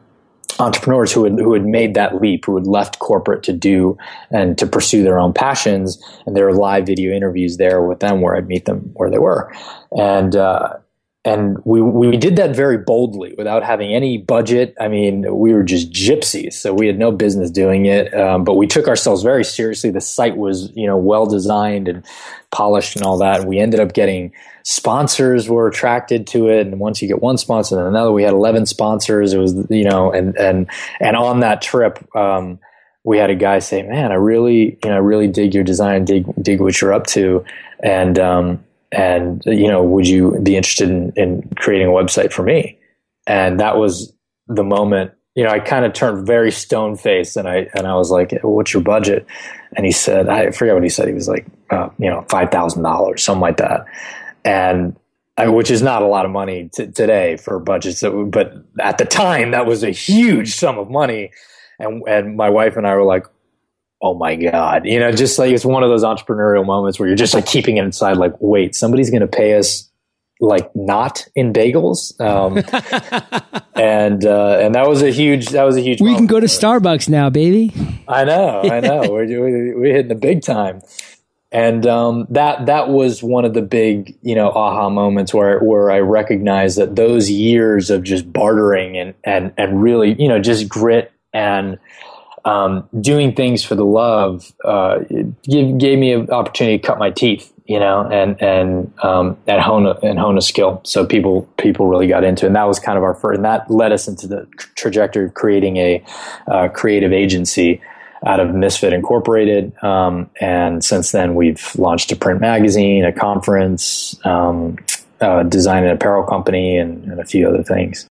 entrepreneurs 0.60 1.12
who 1.12 1.24
had, 1.26 1.34
who 1.34 1.54
had 1.54 1.66
made 1.66 1.94
that 1.94 2.22
leap, 2.22 2.46
who 2.46 2.56
had 2.56 2.66
left 2.66 3.00
corporate 3.00 3.44
to 3.44 3.54
do 3.54 3.98
and 4.32 4.58
to 4.58 4.66
pursue 4.66 5.04
their 5.04 5.20
own 5.20 5.34
passions. 5.34 6.02
And 6.26 6.36
there 6.36 6.46
were 6.46 6.54
live 6.54 6.86
video 6.86 7.14
interviews 7.14 7.58
there 7.58 7.82
with 7.84 8.00
them 8.00 8.22
where 8.22 8.36
I'd 8.36 8.48
meet 8.48 8.66
them 8.66 8.92
where 8.94 9.10
they 9.10 9.20
were. 9.20 9.54
And, 9.92 10.36
uh, 10.36 10.78
and 11.26 11.58
we 11.66 11.82
we 11.82 12.16
did 12.18 12.36
that 12.36 12.56
very 12.56 12.78
boldly 12.78 13.34
without 13.36 13.64
having 13.64 13.92
any 13.92 14.20
budget. 14.20 14.76
I 14.80 14.88
mean, 14.88 15.36
we 15.36 15.54
were 15.54 15.64
just 15.64 15.92
gypsies, 15.92 16.54
so 16.54 16.72
we 16.72 16.86
had 16.86 17.00
no 17.00 17.12
business 17.12 17.50
doing 17.50 17.88
it. 17.88 18.14
Um, 18.14 18.44
but 18.44 18.54
we 18.54 18.68
took 18.68 18.88
ourselves 18.88 19.24
very 19.24 19.44
seriously. 19.44 19.90
The 19.90 20.02
site 20.02 20.38
was 20.38 20.72
you 20.76 20.86
know 20.86 20.98
well 20.98 21.26
designed 21.26 21.88
and 21.88 22.06
polished 22.52 22.96
and 22.96 23.04
all 23.04 23.18
that. 23.18 23.40
And 23.40 23.50
we 23.50 23.58
ended 23.58 23.80
up 23.80 23.94
getting 23.94 24.34
sponsors 24.62 25.50
were 25.50 25.68
attracted 25.68 26.28
to 26.28 26.48
it, 26.48 26.68
and 26.68 26.80
once 26.80 27.02
you 27.02 27.08
get 27.08 27.24
one 27.24 27.40
sponsor, 27.40 27.76
then 27.76 27.88
another. 27.88 28.12
We 28.12 28.22
had 28.22 28.34
eleven 28.34 28.68
sponsors. 28.68 29.34
It 29.34 29.40
was 29.40 29.56
you 29.72 29.84
know, 29.84 30.12
and 30.12 30.38
and 30.38 30.70
and 31.00 31.18
on 31.18 31.40
that 31.40 31.64
trip. 31.64 32.08
Um, 32.16 32.60
we 33.04 33.18
had 33.18 33.32
a 33.32 33.36
guy 33.36 33.60
say, 33.60 33.82
"Man, 33.82 34.12
I 34.12 34.16
really, 34.16 34.78
you 34.84 34.90
know, 34.90 34.96
I 34.96 35.00
really 35.00 35.28
dig 35.28 35.56
your 35.56 35.64
design, 35.64 36.06
dig 36.06 36.28
dig 36.40 36.62
what 36.62 36.80
you're 36.80 36.94
up 36.94 37.08
to," 37.08 37.44
and 37.82 38.20
um, 38.20 38.64
and 38.92 39.42
you 39.46 39.68
know 39.68 39.84
would 39.84 40.08
you 40.08 40.40
be 40.42 40.56
interested 40.56 40.90
in, 40.90 41.12
in 41.16 41.50
creating 41.56 41.88
a 41.88 41.92
website 41.92 42.32
for 42.32 42.44
me? 42.44 42.78
And 43.28 43.60
that 43.60 43.78
was 43.78 44.14
the 44.48 44.64
moment 44.64 45.12
you 45.36 45.44
know 45.44 45.50
i 45.50 45.60
kind 45.60 45.86
of 45.86 45.94
turned 45.94 46.26
very 46.26 46.52
stone 46.52 46.96
faced 46.96 47.36
and 47.36 47.48
i 47.48 47.68
and 47.76 47.88
i 47.88 47.96
was 47.96 48.12
like 48.12 48.40
what's 48.44 48.74
your 48.74 48.84
budget? 48.84 49.26
And 49.76 49.86
he 49.86 49.92
said 49.92 50.30
i 50.30 50.52
forget 50.52 50.74
what 50.74 50.84
he 50.84 50.90
said. 50.90 51.08
He 51.08 51.14
was 51.14 51.28
like 51.28 51.46
uh, 51.70 51.90
you 51.98 52.10
know 52.10 52.22
$5000 52.30 53.20
something 53.20 53.42
like 53.42 53.58
that. 53.58 53.86
And 54.44 54.96
I, 55.38 55.50
which 55.50 55.70
is 55.70 55.82
not 55.82 56.02
a 56.02 56.08
lot 56.08 56.26
of 56.26 56.32
money 56.32 56.70
t- 56.74 56.88
today 56.88 57.36
for 57.38 57.60
budgets 57.60 58.00
that, 58.00 58.12
but 58.32 58.54
at 58.80 58.98
the 58.98 59.06
time 59.06 59.52
that 59.52 59.66
was 59.66 59.84
a 59.84 59.90
huge 59.90 60.54
sum 60.54 60.78
of 60.78 60.90
money. 60.90 61.32
And 61.80 62.04
and 62.08 62.38
my 62.38 62.50
wife 62.50 62.78
and 62.78 62.88
i 62.88 62.96
were 62.96 63.04
like 63.04 63.26
oh 64.06 64.14
my 64.14 64.36
god. 64.36 64.86
You 64.86 65.00
know 65.00 65.12
just 65.12 65.40
like 65.40 65.52
it's 65.52 65.66
one 65.66 65.82
of 65.82 65.90
those 65.90 66.04
entrepreneurial 66.04 66.66
moments 66.66 67.00
where 67.00 67.08
you're 67.08 67.18
just 67.18 67.34
like 67.34 67.48
keeping 67.48 67.78
it 67.78 67.84
inside 67.84 68.18
like 68.18 68.34
wait 68.40 68.76
somebody's 68.76 69.10
going 69.10 69.22
to 69.22 69.28
pay 69.28 69.58
us 69.58 69.90
like 70.40 70.70
not 70.76 71.28
in 71.34 71.54
bagels? 71.54 72.20
Um, 72.22 72.58
and 73.76 74.24
uh, 74.24 74.60
and 74.62 74.76
that 74.76 74.88
was 74.88 75.02
a 75.02 75.10
huge 75.10 75.50
that 75.50 75.64
was 75.64 75.76
a 75.76 75.82
huge 75.82 76.02
we 76.02 76.14
can 76.16 76.28
go 76.28 76.40
to 76.40 76.46
starbucks 76.46 77.10
now 77.10 77.30
baby. 77.32 77.74
I 78.08 78.24
know 78.24 78.62
i 78.62 78.80
know. 78.82 79.02
We're, 79.10 79.26
we're, 79.26 79.80
we're 79.80 79.94
hitting 79.94 80.10
the 80.10 80.16
big 80.16 80.44
time. 80.44 80.82
And 81.52 81.88
um, 81.88 82.28
that 82.32 82.66
that 82.66 82.90
was 82.90 83.24
one 83.24 83.46
of 83.46 83.54
the 83.54 83.62
big 83.62 84.18
you 84.22 84.36
know 84.36 84.50
aha 84.50 84.90
moments 84.90 85.34
where 85.34 85.60
where 85.60 85.90
I 85.90 86.00
recognized 86.00 86.78
that 86.78 86.96
those 86.96 87.32
years 87.32 87.90
of 87.90 88.04
just 88.04 88.32
bartering 88.32 88.98
and 88.98 89.16
and 89.24 89.54
and 89.58 89.82
really 89.82 90.22
you 90.22 90.28
know 90.28 90.40
just 90.40 90.70
grit 90.70 91.12
and 91.34 91.80
um, 92.46 92.88
doing 93.02 93.34
things 93.34 93.64
for 93.64 93.76
the 93.76 93.84
love 93.84 94.54
uh, 94.64 95.00
gave, 95.44 95.78
gave 95.78 96.00
me 96.00 96.14
an 96.14 96.30
opportunity 96.30 96.78
to 96.78 96.88
cut 96.88 97.00
my 97.00 97.10
teeth, 97.10 97.52
you 97.66 97.80
know, 97.80 98.08
and 98.08 98.42
and 98.42 98.94
um, 99.04 99.38
and 99.48 99.62
hone 99.62 99.88
a, 99.88 99.94
and 100.02 100.20
hone 100.20 100.38
a 100.38 100.42
skill. 100.42 100.80
So 100.84 101.06
people 101.06 101.50
people 101.58 101.88
really 101.88 102.08
got 102.08 102.24
into, 102.24 102.46
it. 102.46 102.48
and 102.48 102.56
that 102.56 102.68
was 102.68 102.80
kind 102.80 102.98
of 102.98 103.04
our 103.04 103.16
first, 103.16 103.38
and 103.38 103.46
that 103.46 103.70
led 103.70 103.92
us 103.92 104.08
into 104.08 104.28
the 104.28 104.48
trajectory 104.76 105.26
of 105.26 105.34
creating 105.34 105.78
a 105.78 106.04
uh, 106.48 106.68
creative 106.70 107.12
agency 107.12 107.82
out 108.26 108.40
of 108.40 108.54
Misfit 108.54 108.94
Incorporated. 108.94 109.74
Um, 109.84 110.30
and 110.40 110.84
since 110.84 111.12
then, 111.12 111.36
we've 111.36 111.76
launched 111.78 112.12
a 112.12 112.16
print 112.16 112.42
magazine, 112.42 113.06
a 113.06 113.12
conference, 113.12 114.20
um, 114.26 114.78
uh, 115.20 115.44
design 115.44 115.84
and 115.84 115.94
apparel 115.94 116.24
company, 116.24 116.78
and, 116.78 117.04
and 117.06 117.20
a 117.20 117.26
few 117.26 117.48
other 117.48 117.64
things. 117.64 118.08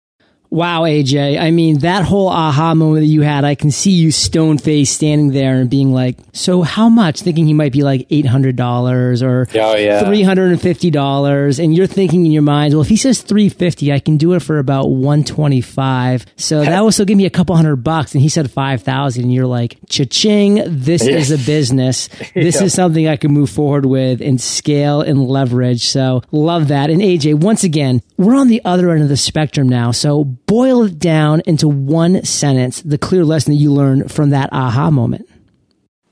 Wow, 0.50 0.82
AJ. 0.82 1.40
I 1.40 1.50
mean, 1.50 1.78
that 1.78 2.04
whole 2.04 2.28
aha 2.28 2.74
moment 2.74 3.02
that 3.02 3.08
you 3.08 3.22
had, 3.22 3.44
I 3.44 3.56
can 3.56 3.72
see 3.72 3.90
you 3.90 4.12
stone 4.12 4.56
faced 4.56 4.94
standing 4.94 5.32
there 5.32 5.54
and 5.54 5.68
being 5.68 5.92
like, 5.92 6.16
so 6.32 6.62
how 6.62 6.88
much? 6.88 7.22
Thinking 7.22 7.46
he 7.46 7.52
might 7.52 7.72
be 7.72 7.82
like 7.82 8.08
$800 8.08 9.22
or 9.22 9.48
oh, 9.52 9.76
yeah. 9.76 10.04
$350. 10.04 11.64
And 11.64 11.74
you're 11.74 11.88
thinking 11.88 12.24
in 12.24 12.30
your 12.30 12.42
mind, 12.42 12.72
well, 12.74 12.82
if 12.82 12.88
he 12.88 12.96
says 12.96 13.20
350, 13.22 13.92
I 13.92 13.98
can 13.98 14.16
do 14.16 14.34
it 14.34 14.42
for 14.42 14.58
about 14.60 14.90
125. 14.90 16.26
So 16.36 16.60
that 16.60 16.80
will 16.84 16.92
still 16.92 17.04
give 17.04 17.18
me 17.18 17.26
a 17.26 17.30
couple 17.30 17.56
hundred 17.56 17.76
bucks. 17.76 18.14
And 18.14 18.22
he 18.22 18.28
said 18.28 18.48
5,000. 18.48 19.24
And 19.24 19.34
you're 19.34 19.46
like, 19.46 19.76
cha-ching, 19.88 20.62
this 20.68 21.02
is 21.02 21.32
a 21.32 21.38
business. 21.38 22.08
This 22.34 22.56
yeah. 22.56 22.64
is 22.64 22.74
something 22.74 23.06
I 23.06 23.16
can 23.16 23.32
move 23.32 23.48
forward 23.48 23.86
with 23.86 24.20
and 24.20 24.40
scale 24.40 25.00
and 25.00 25.24
leverage. 25.24 25.84
So 25.84 26.22
love 26.32 26.68
that. 26.68 26.90
And 26.90 27.00
AJ, 27.00 27.36
once 27.36 27.64
again, 27.64 28.02
we're 28.16 28.34
on 28.34 28.48
the 28.48 28.60
other 28.64 28.90
end 28.90 29.02
of 29.02 29.08
the 29.08 29.16
spectrum 29.16 29.68
now. 29.68 29.92
So 29.92 30.24
boil 30.46 30.84
it 30.84 30.98
down 30.98 31.42
into 31.46 31.68
one 31.68 32.24
sentence, 32.24 32.82
the 32.82 32.98
clear 32.98 33.24
lesson 33.24 33.52
that 33.52 33.58
you 33.58 33.72
learned 33.72 34.10
from 34.10 34.30
that 34.30 34.50
aha 34.52 34.90
moment. 34.90 35.28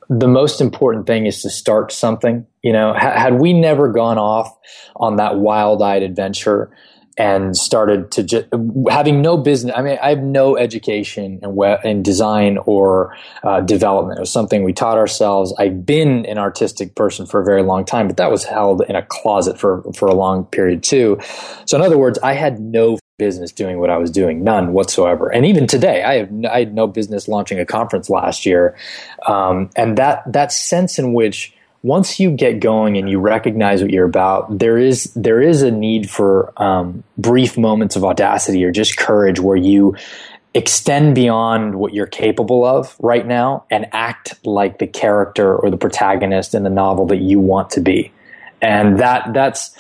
The 0.08 0.28
most 0.28 0.60
important 0.60 1.06
thing 1.06 1.26
is 1.26 1.42
to 1.42 1.50
start 1.50 1.92
something. 1.92 2.46
You 2.62 2.72
know, 2.72 2.92
had 2.92 3.40
we 3.40 3.52
never 3.52 3.90
gone 3.90 4.18
off 4.18 4.54
on 4.96 5.16
that 5.16 5.36
wild 5.36 5.82
eyed 5.82 6.02
adventure, 6.02 6.70
and 7.18 7.56
started 7.56 8.10
to 8.12 8.22
just 8.22 8.46
having 8.88 9.20
no 9.20 9.36
business. 9.36 9.74
I 9.76 9.82
mean, 9.82 9.98
I 10.02 10.10
have 10.10 10.22
no 10.22 10.56
education 10.56 11.40
in 11.42 11.76
in 11.84 12.02
design 12.02 12.58
or 12.64 13.14
uh, 13.42 13.60
development. 13.60 14.18
It 14.18 14.22
was 14.22 14.32
something 14.32 14.64
we 14.64 14.72
taught 14.72 14.96
ourselves. 14.96 15.54
I've 15.58 15.84
been 15.84 16.24
an 16.26 16.38
artistic 16.38 16.94
person 16.94 17.26
for 17.26 17.40
a 17.40 17.44
very 17.44 17.62
long 17.62 17.84
time, 17.84 18.06
but 18.06 18.16
that 18.16 18.30
was 18.30 18.44
held 18.44 18.82
in 18.88 18.96
a 18.96 19.02
closet 19.02 19.58
for 19.58 19.82
for 19.94 20.08
a 20.08 20.14
long 20.14 20.46
period 20.46 20.82
too. 20.82 21.18
So, 21.66 21.76
in 21.76 21.82
other 21.82 21.98
words, 21.98 22.18
I 22.20 22.32
had 22.32 22.60
no 22.60 22.98
business 23.22 23.52
doing 23.52 23.78
what 23.78 23.88
I 23.88 23.98
was 23.98 24.10
doing, 24.10 24.42
none 24.42 24.72
whatsoever. 24.72 25.28
And 25.28 25.46
even 25.46 25.68
today, 25.68 26.02
I 26.02 26.14
have 26.14 26.30
I 26.50 26.58
had 26.58 26.74
no 26.74 26.88
business 26.88 27.28
launching 27.28 27.60
a 27.60 27.64
conference 27.64 28.10
last 28.10 28.44
year, 28.44 28.76
um, 29.28 29.70
and 29.76 29.96
that 29.96 30.24
that 30.32 30.50
sense 30.50 30.98
in 30.98 31.12
which 31.12 31.54
once 31.84 32.18
you 32.18 32.32
get 32.32 32.58
going 32.58 32.96
and 32.96 33.08
you 33.08 33.20
recognize 33.20 33.80
what 33.80 33.92
you're 33.92 34.06
about, 34.06 34.58
there 34.58 34.76
is 34.76 35.12
there 35.14 35.40
is 35.40 35.62
a 35.62 35.70
need 35.70 36.10
for 36.10 36.52
um, 36.60 37.04
brief 37.16 37.56
moments 37.56 37.94
of 37.94 38.04
audacity 38.04 38.64
or 38.64 38.72
just 38.72 38.96
courage 38.96 39.38
where 39.38 39.56
you 39.56 39.94
extend 40.54 41.14
beyond 41.14 41.76
what 41.76 41.94
you're 41.94 42.06
capable 42.06 42.64
of 42.64 42.96
right 42.98 43.26
now 43.26 43.64
and 43.70 43.86
act 43.92 44.34
like 44.44 44.78
the 44.78 44.86
character 44.86 45.56
or 45.56 45.70
the 45.70 45.76
protagonist 45.76 46.54
in 46.56 46.64
the 46.64 46.70
novel 46.70 47.06
that 47.06 47.20
you 47.20 47.38
want 47.38 47.70
to 47.70 47.80
be. 47.80 48.10
And 48.60 48.98
that 48.98 49.32
that's 49.32 49.76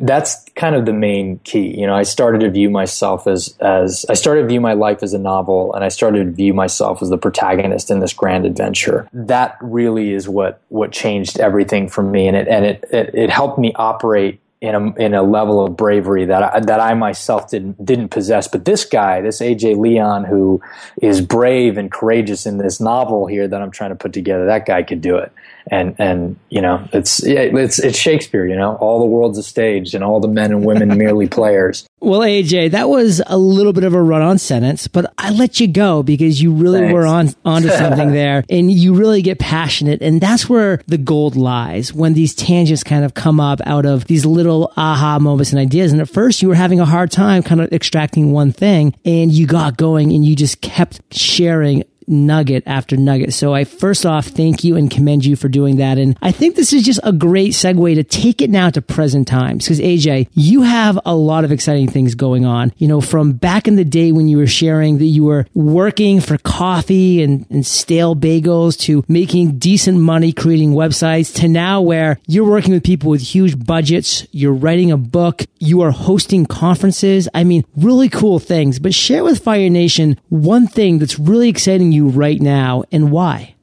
that's 0.00 0.44
kind 0.56 0.74
of 0.74 0.86
the 0.86 0.92
main 0.92 1.38
key. 1.40 1.78
You 1.78 1.86
know, 1.86 1.94
I 1.94 2.02
started 2.02 2.40
to 2.40 2.50
view 2.50 2.70
myself 2.70 3.26
as 3.26 3.56
as 3.60 4.06
I 4.08 4.14
started 4.14 4.42
to 4.42 4.48
view 4.48 4.60
my 4.60 4.72
life 4.72 5.02
as 5.02 5.12
a 5.12 5.18
novel, 5.18 5.74
and 5.74 5.84
I 5.84 5.88
started 5.88 6.24
to 6.24 6.30
view 6.30 6.54
myself 6.54 7.02
as 7.02 7.10
the 7.10 7.18
protagonist 7.18 7.90
in 7.90 8.00
this 8.00 8.12
grand 8.12 8.46
adventure. 8.46 9.08
That 9.12 9.56
really 9.60 10.12
is 10.12 10.28
what 10.28 10.62
what 10.68 10.92
changed 10.92 11.40
everything 11.40 11.88
for 11.88 12.02
me, 12.02 12.28
and 12.28 12.36
it 12.36 12.48
and 12.48 12.64
it 12.64 12.84
it, 12.90 13.14
it 13.14 13.30
helped 13.30 13.58
me 13.58 13.72
operate 13.74 14.40
in 14.60 14.74
a 14.74 14.94
in 14.96 15.14
a 15.14 15.22
level 15.22 15.64
of 15.64 15.76
bravery 15.76 16.26
that 16.26 16.42
I, 16.42 16.60
that 16.60 16.80
I 16.80 16.94
myself 16.94 17.50
didn't 17.50 17.84
didn't 17.84 18.08
possess. 18.08 18.48
But 18.48 18.64
this 18.64 18.84
guy, 18.84 19.20
this 19.20 19.40
AJ 19.40 19.78
Leon, 19.78 20.24
who 20.24 20.62
is 21.00 21.20
brave 21.20 21.78
and 21.78 21.90
courageous 21.90 22.46
in 22.46 22.58
this 22.58 22.80
novel 22.80 23.26
here 23.26 23.48
that 23.48 23.60
I'm 23.60 23.70
trying 23.70 23.90
to 23.90 23.96
put 23.96 24.12
together, 24.12 24.46
that 24.46 24.66
guy 24.66 24.82
could 24.82 25.00
do 25.00 25.16
it 25.16 25.32
and 25.70 25.94
and 25.98 26.36
you 26.48 26.60
know 26.60 26.86
it's 26.92 27.22
it's 27.24 27.78
it's 27.78 27.96
Shakespeare. 27.96 28.46
You 28.46 28.56
know, 28.56 28.76
all 28.76 28.98
the 28.98 29.06
world's 29.06 29.38
a 29.38 29.42
stage, 29.42 29.94
and 29.94 30.02
all 30.02 30.20
the 30.20 30.28
men 30.28 30.50
and 30.50 30.64
women 30.64 30.88
merely 30.98 31.28
players. 31.28 31.86
Well, 32.00 32.20
AJ, 32.20 32.72
that 32.72 32.88
was 32.88 33.22
a 33.26 33.36
little 33.36 33.72
bit 33.72 33.84
of 33.84 33.94
a 33.94 34.02
run-on 34.02 34.38
sentence, 34.38 34.88
but 34.88 35.12
I 35.18 35.30
let 35.30 35.60
you 35.60 35.68
go 35.68 36.02
because 36.02 36.40
you 36.40 36.52
really 36.52 36.80
Thanks. 36.80 36.94
were 36.94 37.06
on 37.06 37.28
onto 37.44 37.68
something 37.76 38.12
there, 38.12 38.44
and 38.50 38.70
you 38.70 38.94
really 38.94 39.22
get 39.22 39.38
passionate, 39.38 40.02
and 40.02 40.20
that's 40.20 40.48
where 40.48 40.82
the 40.86 40.98
gold 40.98 41.36
lies 41.36 41.92
when 41.92 42.14
these 42.14 42.34
tangents 42.34 42.82
kind 42.82 43.04
of 43.04 43.14
come 43.14 43.38
up 43.38 43.60
out 43.64 43.86
of 43.86 44.06
these 44.06 44.26
little 44.26 44.72
aha 44.76 45.18
moments 45.18 45.52
and 45.52 45.60
ideas. 45.60 45.92
And 45.92 46.00
at 46.00 46.08
first, 46.08 46.42
you 46.42 46.48
were 46.48 46.54
having 46.54 46.80
a 46.80 46.86
hard 46.86 47.10
time 47.10 47.42
kind 47.42 47.60
of 47.60 47.72
extracting 47.72 48.32
one 48.32 48.52
thing, 48.52 48.94
and 49.04 49.30
you 49.30 49.46
got 49.46 49.76
going, 49.76 50.12
and 50.12 50.24
you 50.24 50.34
just 50.34 50.60
kept 50.60 51.00
sharing 51.14 51.84
nugget 52.10 52.64
after 52.66 52.96
nugget. 52.96 53.32
So 53.32 53.54
I 53.54 53.64
first 53.64 54.04
off 54.04 54.26
thank 54.26 54.64
you 54.64 54.76
and 54.76 54.90
commend 54.90 55.24
you 55.24 55.36
for 55.36 55.48
doing 55.48 55.76
that. 55.76 55.98
And 55.98 56.18
I 56.20 56.32
think 56.32 56.56
this 56.56 56.72
is 56.72 56.82
just 56.82 57.00
a 57.02 57.12
great 57.12 57.52
segue 57.52 57.94
to 57.94 58.04
take 58.04 58.42
it 58.42 58.50
now 58.50 58.70
to 58.70 58.82
present 58.82 59.28
times. 59.28 59.64
Because 59.64 59.80
AJ, 59.80 60.28
you 60.32 60.62
have 60.62 60.98
a 61.04 61.14
lot 61.14 61.44
of 61.44 61.52
exciting 61.52 61.88
things 61.88 62.14
going 62.14 62.44
on. 62.44 62.72
You 62.76 62.88
know, 62.88 63.00
from 63.00 63.32
back 63.32 63.68
in 63.68 63.76
the 63.76 63.84
day 63.84 64.12
when 64.12 64.28
you 64.28 64.38
were 64.38 64.46
sharing 64.46 64.98
that 64.98 65.04
you 65.04 65.24
were 65.24 65.46
working 65.54 66.20
for 66.20 66.36
coffee 66.38 67.22
and, 67.22 67.46
and 67.50 67.64
stale 67.64 68.16
bagels 68.16 68.78
to 68.80 69.04
making 69.08 69.58
decent 69.58 69.98
money 69.98 70.32
creating 70.32 70.72
websites 70.72 71.34
to 71.36 71.48
now 71.48 71.80
where 71.80 72.18
you're 72.26 72.48
working 72.48 72.72
with 72.72 72.84
people 72.84 73.10
with 73.10 73.22
huge 73.22 73.64
budgets. 73.64 74.26
You're 74.32 74.52
writing 74.52 74.90
a 74.90 74.96
book. 74.96 75.42
You 75.58 75.82
are 75.82 75.90
hosting 75.90 76.46
conferences. 76.46 77.28
I 77.34 77.44
mean, 77.44 77.64
really 77.76 78.08
cool 78.08 78.38
things, 78.38 78.78
but 78.78 78.94
share 78.94 79.24
with 79.24 79.42
Fire 79.42 79.70
Nation 79.70 80.18
one 80.28 80.66
thing 80.66 80.98
that's 80.98 81.18
really 81.18 81.48
exciting 81.48 81.92
you 81.92 81.99
right 82.08 82.40
now 82.40 82.84
and 82.90 83.10
why. 83.10 83.54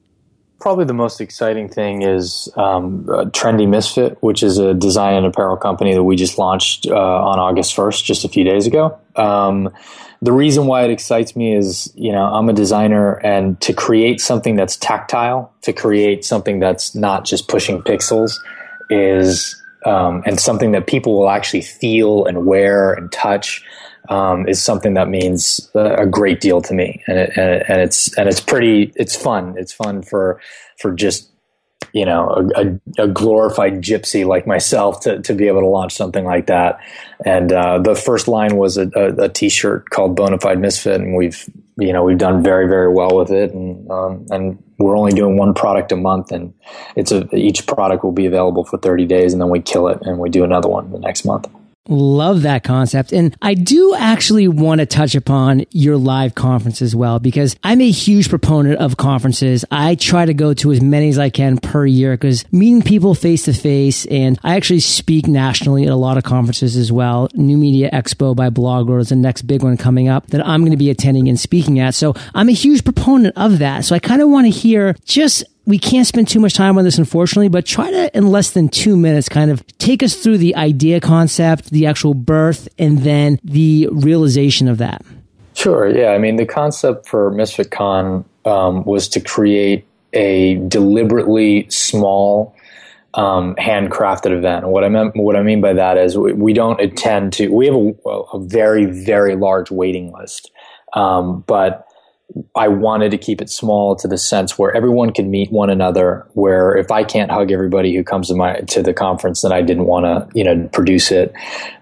Probably 0.60 0.84
the 0.84 0.94
most 0.94 1.20
exciting 1.20 1.68
thing 1.68 2.02
is 2.02 2.48
um, 2.56 3.04
Trendy 3.04 3.68
Misfit, 3.68 4.18
which 4.22 4.42
is 4.42 4.58
a 4.58 4.74
design 4.74 5.14
and 5.14 5.26
apparel 5.26 5.56
company 5.56 5.94
that 5.94 6.02
we 6.02 6.16
just 6.16 6.36
launched 6.36 6.86
uh, 6.88 6.94
on 6.94 7.38
August 7.38 7.76
1st, 7.76 8.02
just 8.02 8.24
a 8.24 8.28
few 8.28 8.42
days 8.42 8.66
ago. 8.66 8.98
Um, 9.14 9.70
the 10.20 10.32
reason 10.32 10.66
why 10.66 10.82
it 10.82 10.90
excites 10.90 11.36
me 11.36 11.54
is, 11.54 11.92
you 11.94 12.10
know, 12.10 12.24
I'm 12.24 12.48
a 12.48 12.52
designer 12.52 13.14
and 13.24 13.60
to 13.60 13.72
create 13.72 14.20
something 14.20 14.56
that's 14.56 14.76
tactile, 14.76 15.52
to 15.62 15.72
create 15.72 16.24
something 16.24 16.58
that's 16.58 16.94
not 16.94 17.24
just 17.24 17.46
pushing 17.46 17.80
pixels 17.82 18.32
is, 18.90 19.54
um, 19.86 20.24
and 20.26 20.40
something 20.40 20.72
that 20.72 20.88
people 20.88 21.16
will 21.16 21.30
actually 21.30 21.62
feel 21.62 22.24
and 22.24 22.46
wear 22.46 22.92
and 22.94 23.12
touch 23.12 23.64
um, 24.08 24.48
is 24.48 24.62
something 24.62 24.94
that 24.94 25.08
means 25.08 25.70
a 25.74 26.06
great 26.06 26.40
deal 26.40 26.60
to 26.62 26.74
me, 26.74 27.02
and, 27.06 27.18
it, 27.18 27.32
and, 27.36 27.50
it, 27.50 27.66
and 27.68 27.80
it's 27.80 28.16
and 28.16 28.28
it's 28.28 28.40
pretty. 28.40 28.92
It's 28.96 29.14
fun. 29.14 29.54
It's 29.58 29.72
fun 29.72 30.02
for 30.02 30.40
for 30.78 30.92
just 30.92 31.30
you 31.92 32.04
know 32.04 32.28
a, 32.28 32.62
a, 32.62 33.04
a, 33.04 33.08
glorified 33.08 33.80
gypsy 33.80 34.26
like 34.26 34.46
myself 34.46 35.00
to, 35.00 35.20
to 35.22 35.34
be 35.34 35.46
able 35.46 35.60
to 35.60 35.66
launch 35.66 35.94
something 35.94 36.24
like 36.24 36.46
that. 36.46 36.78
And 37.24 37.52
uh, 37.52 37.78
the 37.78 37.94
first 37.94 38.28
line 38.28 38.56
was 38.56 38.76
a, 38.76 38.90
a, 38.94 39.24
a 39.24 39.28
T-shirt 39.28 39.90
called 39.90 40.16
Bonafide 40.16 40.60
Misfit, 40.60 41.00
and 41.00 41.16
we've 41.16 41.48
you 41.78 41.92
know 41.92 42.02
we've 42.04 42.18
done 42.18 42.42
very 42.42 42.68
very 42.68 42.92
well 42.92 43.16
with 43.16 43.30
it, 43.30 43.52
and 43.52 43.90
um, 43.90 44.26
and 44.30 44.62
we're 44.78 44.96
only 44.96 45.12
doing 45.12 45.36
one 45.36 45.54
product 45.54 45.92
a 45.92 45.96
month, 45.96 46.32
and 46.32 46.54
it's 46.96 47.12
a 47.12 47.28
each 47.34 47.66
product 47.66 48.04
will 48.04 48.12
be 48.12 48.26
available 48.26 48.64
for 48.64 48.78
30 48.78 49.06
days, 49.06 49.32
and 49.32 49.42
then 49.42 49.50
we 49.50 49.60
kill 49.60 49.88
it, 49.88 49.98
and 50.02 50.18
we 50.18 50.30
do 50.30 50.44
another 50.44 50.68
one 50.68 50.90
the 50.92 50.98
next 50.98 51.24
month. 51.24 51.46
Love 51.88 52.42
that 52.42 52.64
concept. 52.64 53.12
And 53.12 53.36
I 53.40 53.54
do 53.54 53.94
actually 53.94 54.46
want 54.46 54.80
to 54.80 54.86
touch 54.86 55.14
upon 55.14 55.64
your 55.70 55.96
live 55.96 56.34
conference 56.34 56.82
as 56.82 56.94
well, 56.94 57.18
because 57.18 57.56
I'm 57.64 57.80
a 57.80 57.90
huge 57.90 58.28
proponent 58.28 58.78
of 58.78 58.96
conferences. 58.96 59.64
I 59.70 59.94
try 59.94 60.26
to 60.26 60.34
go 60.34 60.54
to 60.54 60.70
as 60.70 60.80
many 60.80 61.08
as 61.08 61.18
I 61.18 61.30
can 61.30 61.58
per 61.58 61.86
year 61.86 62.12
because 62.12 62.44
meeting 62.52 62.82
people 62.82 63.14
face 63.14 63.44
to 63.44 63.52
face 63.52 64.06
and 64.06 64.38
I 64.44 64.56
actually 64.56 64.80
speak 64.80 65.26
nationally 65.26 65.84
at 65.84 65.90
a 65.90 65.96
lot 65.96 66.18
of 66.18 66.24
conferences 66.24 66.76
as 66.76 66.92
well. 66.92 67.28
New 67.34 67.56
Media 67.56 67.90
Expo 67.90 68.36
by 68.36 68.50
BlogWorld 68.50 69.00
is 69.00 69.08
the 69.08 69.16
next 69.16 69.42
big 69.42 69.62
one 69.62 69.76
coming 69.76 70.08
up 70.08 70.26
that 70.28 70.46
I'm 70.46 70.60
going 70.60 70.72
to 70.72 70.76
be 70.76 70.90
attending 70.90 71.28
and 71.28 71.40
speaking 71.40 71.80
at. 71.80 71.94
So 71.94 72.14
I'm 72.34 72.48
a 72.48 72.52
huge 72.52 72.84
proponent 72.84 73.36
of 73.36 73.60
that. 73.60 73.84
So 73.84 73.94
I 73.94 73.98
kind 73.98 74.20
of 74.20 74.28
want 74.28 74.46
to 74.46 74.50
hear 74.50 74.94
just 75.04 75.44
we 75.68 75.78
can't 75.78 76.06
spend 76.06 76.26
too 76.26 76.40
much 76.40 76.54
time 76.54 76.78
on 76.78 76.84
this, 76.84 76.96
unfortunately, 76.96 77.50
but 77.50 77.66
try 77.66 77.90
to, 77.90 78.16
in 78.16 78.28
less 78.28 78.52
than 78.52 78.70
two 78.70 78.96
minutes, 78.96 79.28
kind 79.28 79.50
of 79.50 79.64
take 79.76 80.02
us 80.02 80.14
through 80.14 80.38
the 80.38 80.56
idea 80.56 80.98
concept, 80.98 81.68
the 81.68 81.84
actual 81.84 82.14
birth, 82.14 82.70
and 82.78 83.00
then 83.00 83.38
the 83.44 83.86
realization 83.92 84.66
of 84.66 84.78
that. 84.78 85.04
Sure. 85.52 85.86
Yeah. 85.86 86.12
I 86.12 86.18
mean, 86.18 86.36
the 86.36 86.46
concept 86.46 87.06
for 87.06 87.30
MisfitCon 87.32 88.24
um, 88.46 88.84
was 88.84 89.08
to 89.08 89.20
create 89.20 89.86
a 90.14 90.54
deliberately 90.68 91.68
small, 91.68 92.56
um, 93.12 93.54
handcrafted 93.56 94.30
event. 94.30 94.68
What 94.68 94.84
I 94.84 94.88
meant, 94.88 95.16
what 95.16 95.36
I 95.36 95.42
mean 95.42 95.60
by 95.60 95.74
that 95.74 95.98
is 95.98 96.16
we, 96.16 96.32
we 96.32 96.54
don't 96.54 96.80
intend 96.80 97.34
to. 97.34 97.48
We 97.48 97.66
have 97.66 97.74
a, 97.74 98.08
a, 98.08 98.40
very, 98.40 98.86
very 98.86 99.36
large 99.36 99.70
waiting 99.70 100.12
list, 100.12 100.50
um, 100.94 101.44
but 101.46 101.87
I 102.54 102.68
wanted 102.68 103.10
to 103.12 103.18
keep 103.18 103.40
it 103.40 103.48
small 103.48 103.96
to 103.96 104.08
the 104.08 104.18
sense 104.18 104.58
where 104.58 104.74
everyone 104.74 105.12
can 105.12 105.30
meet 105.30 105.50
one 105.50 105.70
another. 105.70 106.26
Where 106.34 106.76
if 106.76 106.90
I 106.90 107.04
can't 107.04 107.30
hug 107.30 107.50
everybody 107.50 107.94
who 107.94 108.04
comes 108.04 108.28
to 108.28 108.34
my 108.34 108.60
to 108.60 108.82
the 108.82 108.92
conference, 108.92 109.42
then 109.42 109.52
I 109.52 109.62
didn't 109.62 109.86
want 109.86 110.04
to 110.04 110.28
you 110.38 110.44
know 110.44 110.68
produce 110.68 111.10
it. 111.10 111.32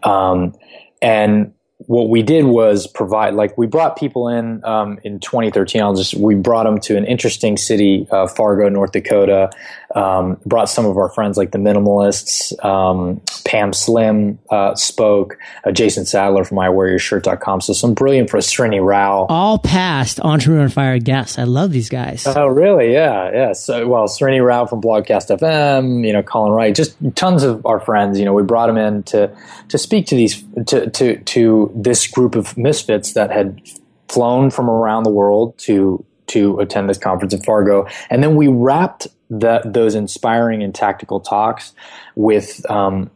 Um, 0.02 0.54
and 1.02 1.52
what 1.78 2.08
we 2.08 2.22
did 2.22 2.46
was 2.46 2.86
provide 2.86 3.34
like 3.34 3.56
we 3.58 3.66
brought 3.66 3.96
people 3.96 4.28
in 4.28 4.64
um, 4.64 4.98
in 5.04 5.20
2013 5.20 5.82
i'll 5.82 5.94
just 5.94 6.14
we 6.14 6.34
brought 6.34 6.64
them 6.64 6.80
to 6.80 6.96
an 6.96 7.04
interesting 7.04 7.56
city 7.56 8.06
uh, 8.10 8.26
fargo 8.26 8.68
north 8.68 8.92
dakota 8.92 9.50
um, 9.96 10.38
brought 10.46 10.68
some 10.68 10.86
of 10.86 10.96
our 10.96 11.08
friends 11.08 11.36
like 11.36 11.50
the 11.50 11.58
minimalists 11.58 12.52
um, 12.64 13.20
pam 13.44 13.72
slim 13.72 14.38
uh, 14.50 14.74
spoke 14.74 15.38
uh, 15.64 15.72
jason 15.72 16.04
sadler 16.04 16.44
from 16.44 16.58
iwearyourshirt.com 16.58 17.60
so 17.60 17.72
some 17.72 17.94
brilliant 17.94 18.30
for 18.30 18.38
srini 18.38 18.84
rao. 18.84 19.26
All 19.28 19.58
past 19.58 20.20
entrepreneur 20.20 20.64
on 20.64 20.68
fire 20.68 20.98
guests. 20.98 21.38
I 21.38 21.44
love 21.44 21.72
these 21.72 21.88
guys. 21.88 22.26
Oh 22.26 22.46
really? 22.46 22.92
Yeah 22.92 23.30
yeah. 23.32 23.52
So 23.52 23.86
well 23.88 24.06
srini 24.06 24.44
rao 24.44 24.66
from 24.66 24.80
blogcast 24.80 25.36
fm 25.38 26.06
you 26.06 26.12
know 26.12 26.22
colin 26.22 26.52
wright 26.52 26.74
just 26.74 26.96
tons 27.14 27.42
of 27.42 27.64
our 27.66 27.80
friends. 27.80 28.18
You 28.18 28.24
know 28.24 28.34
we 28.34 28.42
brought 28.42 28.66
them 28.66 28.76
in 28.76 29.02
to 29.04 29.34
to 29.68 29.78
speak 29.78 30.06
to 30.06 30.14
these 30.14 30.44
to 30.66 30.90
to 30.90 31.18
to 31.18 31.72
this 31.74 32.06
group 32.06 32.34
of 32.34 32.56
misfits 32.56 33.14
that 33.14 33.30
had 33.30 33.60
flown 34.08 34.50
from 34.50 34.70
around 34.70 35.02
the 35.02 35.10
world 35.10 35.56
to 35.58 36.04
to 36.28 36.58
attend 36.60 36.88
this 36.88 36.98
conference 36.98 37.34
in 37.34 37.42
Fargo, 37.42 37.86
and 38.10 38.22
then 38.22 38.36
we 38.36 38.48
wrapped 38.48 39.06
that 39.30 39.72
those 39.72 39.94
inspiring 39.94 40.62
and 40.62 40.74
tactical 40.74 41.20
talks 41.20 41.72
with 42.14 42.68
um, 42.70 43.10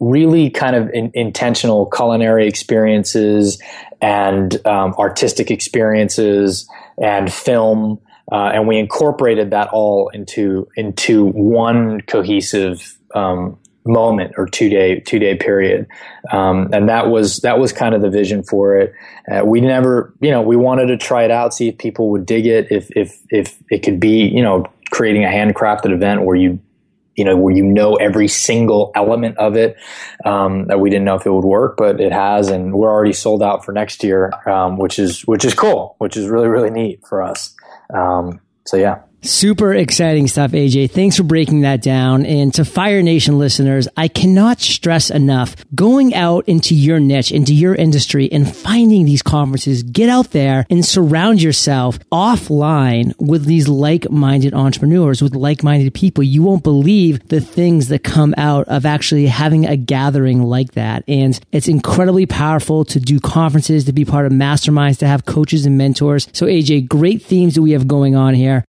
really 0.00 0.50
kind 0.50 0.74
of 0.74 0.90
in, 0.90 1.10
intentional 1.14 1.86
culinary 1.86 2.48
experiences 2.48 3.62
and 4.00 4.64
um, 4.66 4.94
artistic 4.98 5.50
experiences 5.50 6.68
and 7.00 7.32
film. 7.32 8.00
Uh, 8.30 8.50
and 8.54 8.66
we 8.66 8.78
incorporated 8.78 9.50
that 9.50 9.68
all 9.68 10.08
into 10.08 10.68
into 10.76 11.26
one 11.26 12.00
cohesive 12.02 12.98
um, 13.14 13.58
moment 13.84 14.34
or 14.36 14.46
two 14.46 14.68
day 14.68 15.00
two 15.00 15.18
day 15.18 15.36
period. 15.36 15.86
Um, 16.30 16.70
and 16.72 16.88
that 16.88 17.08
was 17.08 17.38
that 17.38 17.58
was 17.58 17.72
kind 17.72 17.94
of 17.94 18.02
the 18.02 18.10
vision 18.10 18.42
for 18.42 18.76
it. 18.76 18.92
Uh, 19.30 19.44
we 19.44 19.60
never 19.60 20.12
you 20.20 20.30
know 20.30 20.42
we 20.42 20.56
wanted 20.56 20.86
to 20.86 20.96
try 20.96 21.24
it 21.24 21.30
out 21.30 21.54
see 21.54 21.68
if 21.68 21.78
people 21.78 22.10
would 22.10 22.26
dig 22.26 22.46
it 22.46 22.70
if 22.70 22.90
if 22.96 23.18
if 23.30 23.58
it 23.70 23.82
could 23.82 24.00
be 24.00 24.26
you 24.26 24.42
know 24.42 24.64
creating 24.90 25.24
a 25.24 25.28
handcrafted 25.28 25.92
event 25.92 26.22
where 26.22 26.36
you 26.36 26.60
you 27.16 27.24
know 27.24 27.36
where 27.36 27.54
you 27.54 27.64
know 27.64 27.96
every 27.96 28.28
single 28.28 28.92
element 28.94 29.36
of 29.38 29.56
it. 29.56 29.76
Um, 30.24 30.66
that 30.66 30.78
we 30.78 30.88
didn't 30.88 31.04
know 31.04 31.16
if 31.16 31.26
it 31.26 31.32
would 31.32 31.44
work 31.44 31.76
but 31.76 32.00
it 32.00 32.12
has 32.12 32.48
and 32.48 32.72
we're 32.72 32.90
already 32.90 33.12
sold 33.12 33.42
out 33.42 33.64
for 33.64 33.72
next 33.72 34.04
year 34.04 34.32
um, 34.46 34.78
which 34.78 34.98
is 35.00 35.22
which 35.22 35.44
is 35.44 35.54
cool 35.54 35.96
which 35.98 36.16
is 36.16 36.28
really 36.28 36.48
really 36.48 36.70
neat 36.70 37.04
for 37.06 37.22
us. 37.22 37.54
Um, 37.92 38.40
so 38.64 38.76
yeah 38.76 39.00
Super 39.24 39.72
exciting 39.72 40.26
stuff, 40.26 40.50
AJ. 40.50 40.90
Thanks 40.90 41.16
for 41.16 41.22
breaking 41.22 41.60
that 41.60 41.80
down. 41.80 42.26
And 42.26 42.52
to 42.54 42.64
Fire 42.64 43.02
Nation 43.02 43.38
listeners, 43.38 43.86
I 43.96 44.08
cannot 44.08 44.60
stress 44.60 45.10
enough 45.10 45.54
going 45.76 46.12
out 46.12 46.48
into 46.48 46.74
your 46.74 46.98
niche, 46.98 47.30
into 47.30 47.54
your 47.54 47.72
industry 47.72 48.28
and 48.32 48.52
finding 48.52 49.04
these 49.04 49.22
conferences. 49.22 49.84
Get 49.84 50.08
out 50.08 50.32
there 50.32 50.66
and 50.68 50.84
surround 50.84 51.40
yourself 51.40 52.00
offline 52.10 53.14
with 53.20 53.44
these 53.44 53.68
like-minded 53.68 54.54
entrepreneurs, 54.54 55.22
with 55.22 55.36
like-minded 55.36 55.94
people. 55.94 56.24
You 56.24 56.42
won't 56.42 56.64
believe 56.64 57.28
the 57.28 57.40
things 57.40 57.88
that 57.88 58.02
come 58.02 58.34
out 58.36 58.66
of 58.66 58.84
actually 58.84 59.28
having 59.28 59.66
a 59.66 59.76
gathering 59.76 60.42
like 60.42 60.72
that. 60.72 61.04
And 61.06 61.38
it's 61.52 61.68
incredibly 61.68 62.26
powerful 62.26 62.84
to 62.86 62.98
do 62.98 63.20
conferences, 63.20 63.84
to 63.84 63.92
be 63.92 64.04
part 64.04 64.26
of 64.26 64.32
masterminds, 64.32 64.98
to 64.98 65.06
have 65.06 65.26
coaches 65.26 65.64
and 65.64 65.78
mentors. 65.78 66.26
So 66.32 66.46
AJ, 66.46 66.88
great 66.88 67.22
themes 67.22 67.54
that 67.54 67.62
we 67.62 67.70
have 67.70 67.86
going 67.86 68.16
on 68.16 68.34
here. 68.34 68.64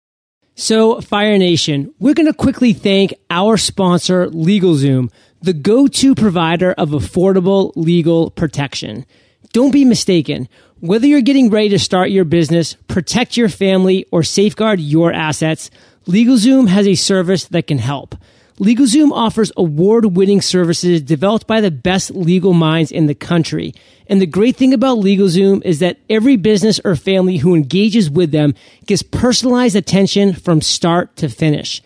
So, 0.60 1.00
Fire 1.00 1.38
Nation, 1.38 1.93
we're 2.00 2.13
going 2.13 2.26
to 2.28 2.34
quickly 2.34 2.74
thank 2.74 3.13
our 3.30 3.56
sponsor, 3.56 4.28
LegalZoom, 4.28 5.10
the 5.41 5.54
go-to 5.54 6.13
provider 6.13 6.74
of 6.74 6.89
affordable 6.89 7.72
legal 7.78 8.30
protection. 8.32 9.06
Don't 9.54 9.72
be 9.72 9.86
mistaken. 9.86 10.50
Whether 10.82 11.08
you're 11.08 11.22
getting 11.22 11.50
ready 11.50 11.69
to 11.69 11.80
start 11.80 12.10
your 12.10 12.26
business, 12.26 12.74
protect 12.89 13.38
your 13.38 13.48
family, 13.48 14.06
or 14.12 14.22
safeguard 14.22 14.82
your 14.82 15.13
assets, 15.13 15.72
LegalZoom 16.08 16.67
has 16.67 16.89
a 16.89 16.95
service 16.95 17.45
that 17.45 17.67
can 17.67 17.78
help. 17.78 18.15
LegalZoom 18.60 19.12
offers 19.13 19.54
award-winning 19.56 20.41
services 20.41 21.02
developed 21.02 21.48
by 21.48 21.62
the 21.62 21.72
best 21.72 22.12
legal 22.12 22.52
minds 22.52 22.91
in 22.91 23.06
the 23.06 23.15
country. 23.15 23.74
And 24.08 24.22
the 24.22 24.26
great 24.26 24.58
thing 24.58 24.74
about 24.74 24.98
LegalZoom 24.98 25.63
is 25.63 25.80
that 25.80 25.98
every 26.10 26.36
business 26.36 26.78
or 26.84 26.98
family 26.98 27.38
who 27.38 27.56
engages 27.56 28.10
with 28.10 28.32
them 28.32 28.54
gets 28.86 29.02
personalized 29.02 29.78
attention 29.78 30.34
from 30.34 30.60
start 30.60 31.15
to 31.17 31.30
finish. 31.30 31.82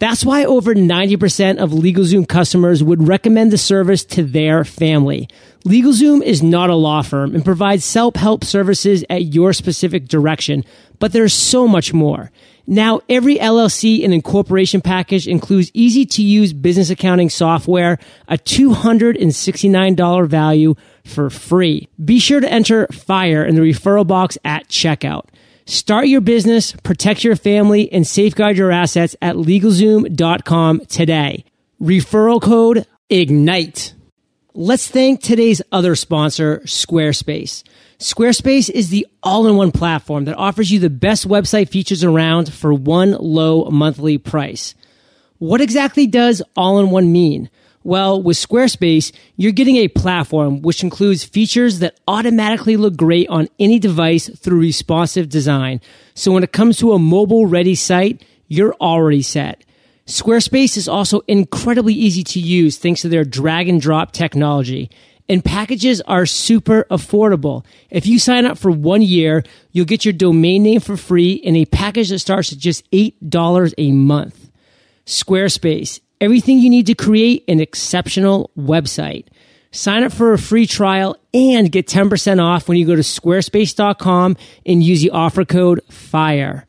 That's 0.00 0.22
why 0.24 0.44
over 0.44 0.74
90% 0.74 1.56
of 1.56 1.70
LegalZoom 1.70 2.28
customers 2.28 2.84
would 2.84 3.08
recommend 3.08 3.50
the 3.50 3.58
service 3.58 4.04
to 4.04 4.22
their 4.22 4.64
family. 4.64 5.28
LegalZoom 5.64 6.22
is 6.22 6.42
not 6.42 6.68
a 6.68 6.74
law 6.74 7.00
firm 7.00 7.34
and 7.34 7.44
provides 7.44 7.86
self-help 7.86 8.44
services 8.44 9.02
at 9.08 9.34
your 9.34 9.54
specific 9.54 10.06
direction, 10.08 10.62
but 10.98 11.12
there's 11.12 11.34
so 11.34 11.66
much 11.66 11.94
more. 11.94 12.30
Now, 12.70 13.00
every 13.08 13.38
LLC 13.38 14.04
and 14.04 14.12
incorporation 14.12 14.82
package 14.82 15.26
includes 15.26 15.70
easy 15.72 16.04
to 16.04 16.22
use 16.22 16.52
business 16.52 16.90
accounting 16.90 17.30
software, 17.30 17.98
a 18.28 18.36
$269 18.36 20.28
value 20.28 20.74
for 21.02 21.30
free. 21.30 21.88
Be 22.04 22.18
sure 22.18 22.40
to 22.40 22.52
enter 22.52 22.86
FIRE 22.88 23.46
in 23.46 23.54
the 23.54 23.62
referral 23.62 24.06
box 24.06 24.36
at 24.44 24.68
checkout. 24.68 25.28
Start 25.64 26.08
your 26.08 26.20
business, 26.20 26.72
protect 26.82 27.24
your 27.24 27.36
family, 27.36 27.90
and 27.90 28.06
safeguard 28.06 28.58
your 28.58 28.70
assets 28.70 29.16
at 29.22 29.36
LegalZoom.com 29.36 30.80
today. 30.90 31.46
Referral 31.80 32.42
code 32.42 32.86
IGNITE. 33.08 33.94
Let's 34.52 34.88
thank 34.88 35.22
today's 35.22 35.62
other 35.72 35.94
sponsor, 35.94 36.60
Squarespace. 36.66 37.64
Squarespace 37.98 38.70
is 38.70 38.90
the 38.90 39.08
all-in-one 39.24 39.72
platform 39.72 40.26
that 40.26 40.36
offers 40.36 40.70
you 40.70 40.78
the 40.78 40.88
best 40.88 41.26
website 41.26 41.68
features 41.68 42.04
around 42.04 42.52
for 42.52 42.72
one 42.72 43.10
low 43.10 43.68
monthly 43.70 44.18
price. 44.18 44.76
What 45.38 45.60
exactly 45.60 46.06
does 46.06 46.40
all-in-one 46.56 47.10
mean? 47.10 47.50
Well, 47.82 48.22
with 48.22 48.36
Squarespace, 48.36 49.12
you're 49.36 49.50
getting 49.50 49.76
a 49.76 49.88
platform 49.88 50.62
which 50.62 50.84
includes 50.84 51.24
features 51.24 51.80
that 51.80 51.98
automatically 52.06 52.76
look 52.76 52.96
great 52.96 53.28
on 53.30 53.48
any 53.58 53.80
device 53.80 54.28
through 54.28 54.60
responsive 54.60 55.28
design. 55.28 55.80
So 56.14 56.30
when 56.30 56.44
it 56.44 56.52
comes 56.52 56.78
to 56.78 56.92
a 56.92 57.00
mobile 57.00 57.46
ready 57.46 57.74
site, 57.74 58.24
you're 58.46 58.74
already 58.74 59.22
set. 59.22 59.64
Squarespace 60.06 60.76
is 60.76 60.86
also 60.86 61.22
incredibly 61.26 61.94
easy 61.94 62.22
to 62.22 62.38
use 62.38 62.78
thanks 62.78 63.02
to 63.02 63.08
their 63.08 63.24
drag 63.24 63.68
and 63.68 63.80
drop 63.80 64.12
technology. 64.12 64.88
And 65.28 65.44
packages 65.44 66.00
are 66.02 66.24
super 66.24 66.86
affordable. 66.90 67.64
If 67.90 68.06
you 68.06 68.18
sign 68.18 68.46
up 68.46 68.56
for 68.56 68.70
one 68.70 69.02
year, 69.02 69.44
you'll 69.72 69.84
get 69.84 70.04
your 70.04 70.14
domain 70.14 70.62
name 70.62 70.80
for 70.80 70.96
free 70.96 71.32
in 71.32 71.54
a 71.54 71.66
package 71.66 72.08
that 72.08 72.20
starts 72.20 72.52
at 72.52 72.58
just 72.58 72.90
$8 72.92 73.74
a 73.76 73.92
month. 73.92 74.50
Squarespace, 75.04 76.00
everything 76.20 76.58
you 76.58 76.70
need 76.70 76.86
to 76.86 76.94
create 76.94 77.44
an 77.46 77.60
exceptional 77.60 78.50
website. 78.58 79.26
Sign 79.70 80.02
up 80.02 80.12
for 80.12 80.32
a 80.32 80.38
free 80.38 80.66
trial 80.66 81.16
and 81.34 81.70
get 81.70 81.86
10% 81.86 82.42
off 82.42 82.68
when 82.68 82.78
you 82.78 82.86
go 82.86 82.96
to 82.96 83.02
squarespace.com 83.02 84.36
and 84.64 84.82
use 84.82 85.02
the 85.02 85.10
offer 85.10 85.44
code 85.44 85.82
FIRE. 85.90 86.64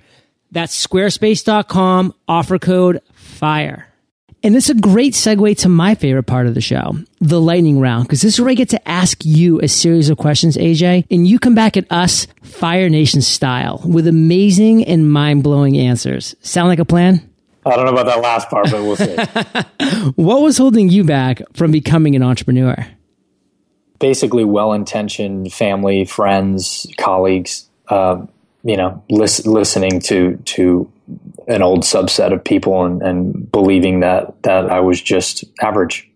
That's 0.51 0.87
squarespace.com, 0.87 2.13
offer 2.27 2.59
code 2.59 3.01
FIRE. 3.13 3.88
And 4.41 4.55
this 4.55 4.69
is 4.69 4.77
a 4.77 4.79
great 4.79 5.13
segue 5.13 5.57
to 5.59 5.69
my 5.69 5.95
favorite 5.95 6.23
part 6.23 6.47
of 6.47 6.53
the 6.53 6.61
show, 6.61 6.97
the 7.19 7.41
lightning 7.41 7.79
round, 7.79 8.05
because 8.05 8.21
this 8.21 8.35
is 8.35 8.41
where 8.41 8.49
I 8.49 8.53
get 8.53 8.69
to 8.69 8.87
ask 8.87 9.25
you 9.25 9.59
a 9.59 9.67
series 9.67 10.09
of 10.09 10.17
questions, 10.17 10.55
AJ, 10.55 11.05
and 11.11 11.27
you 11.27 11.39
come 11.39 11.55
back 11.55 11.75
at 11.75 11.91
us 11.91 12.25
Fire 12.41 12.87
Nation 12.89 13.21
style 13.21 13.81
with 13.85 14.07
amazing 14.07 14.85
and 14.85 15.11
mind 15.11 15.43
blowing 15.43 15.77
answers. 15.77 16.35
Sound 16.41 16.69
like 16.69 16.79
a 16.79 16.85
plan? 16.85 17.29
I 17.65 17.75
don't 17.75 17.85
know 17.85 17.91
about 17.91 18.05
that 18.05 18.21
last 18.21 18.49
part, 18.49 18.71
but 18.71 18.81
we'll 18.81 18.95
see. 18.95 19.15
what 20.15 20.41
was 20.41 20.57
holding 20.57 20.87
you 20.87 21.03
back 21.03 21.41
from 21.53 21.71
becoming 21.71 22.15
an 22.15 22.23
entrepreneur? 22.23 22.87
Basically, 23.99 24.45
well 24.45 24.71
intentioned 24.71 25.51
family, 25.51 26.05
friends, 26.05 26.87
colleagues, 26.97 27.69
uh, 27.89 28.25
you 28.63 28.77
know, 28.77 29.03
lis- 29.09 29.45
listening 29.45 29.99
to, 30.01 30.37
to 30.45 30.89
an 31.47 31.61
old 31.61 31.81
subset 31.81 32.33
of 32.33 32.43
people 32.43 32.85
and, 32.85 33.01
and 33.01 33.51
believing 33.51 34.01
that 34.01 34.41
that 34.43 34.69
I 34.69 34.79
was 34.79 35.01
just 35.01 35.43
average. 35.61 36.09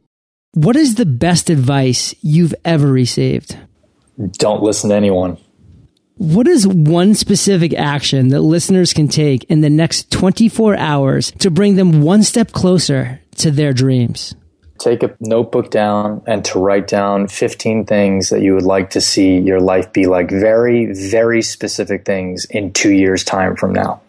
What 0.53 0.75
is 0.75 0.95
the 0.95 1.05
best 1.05 1.49
advice 1.49 2.13
you've 2.21 2.53
ever 2.63 2.87
received? 2.87 3.57
Don't 4.33 4.61
listen 4.61 4.91
to 4.91 4.95
anyone. 4.95 5.37
What 6.17 6.47
is 6.47 6.67
one 6.67 7.15
specific 7.15 7.73
action 7.73 8.27
that 8.27 8.41
listeners 8.41 8.93
can 8.93 9.07
take 9.07 9.45
in 9.45 9.61
the 9.61 9.69
next 9.69 10.11
24 10.11 10.77
hours 10.77 11.31
to 11.39 11.49
bring 11.49 11.75
them 11.75 12.03
one 12.03 12.21
step 12.21 12.51
closer 12.51 13.19
to 13.37 13.49
their 13.49 13.73
dreams? 13.73 14.35
Take 14.77 15.01
a 15.01 15.15
notebook 15.19 15.71
down 15.71 16.21
and 16.27 16.45
to 16.45 16.59
write 16.59 16.87
down 16.87 17.27
15 17.27 17.85
things 17.85 18.29
that 18.29 18.41
you 18.41 18.53
would 18.53 18.63
like 18.63 18.91
to 18.91 19.01
see 19.01 19.39
your 19.39 19.59
life 19.59 19.91
be 19.91 20.05
like. 20.05 20.29
Very, 20.29 20.93
very 20.93 21.41
specific 21.41 22.05
things 22.05 22.45
in 22.45 22.73
two 22.73 22.91
years' 22.91 23.23
time 23.23 23.55
from 23.55 23.73
now. 23.73 24.01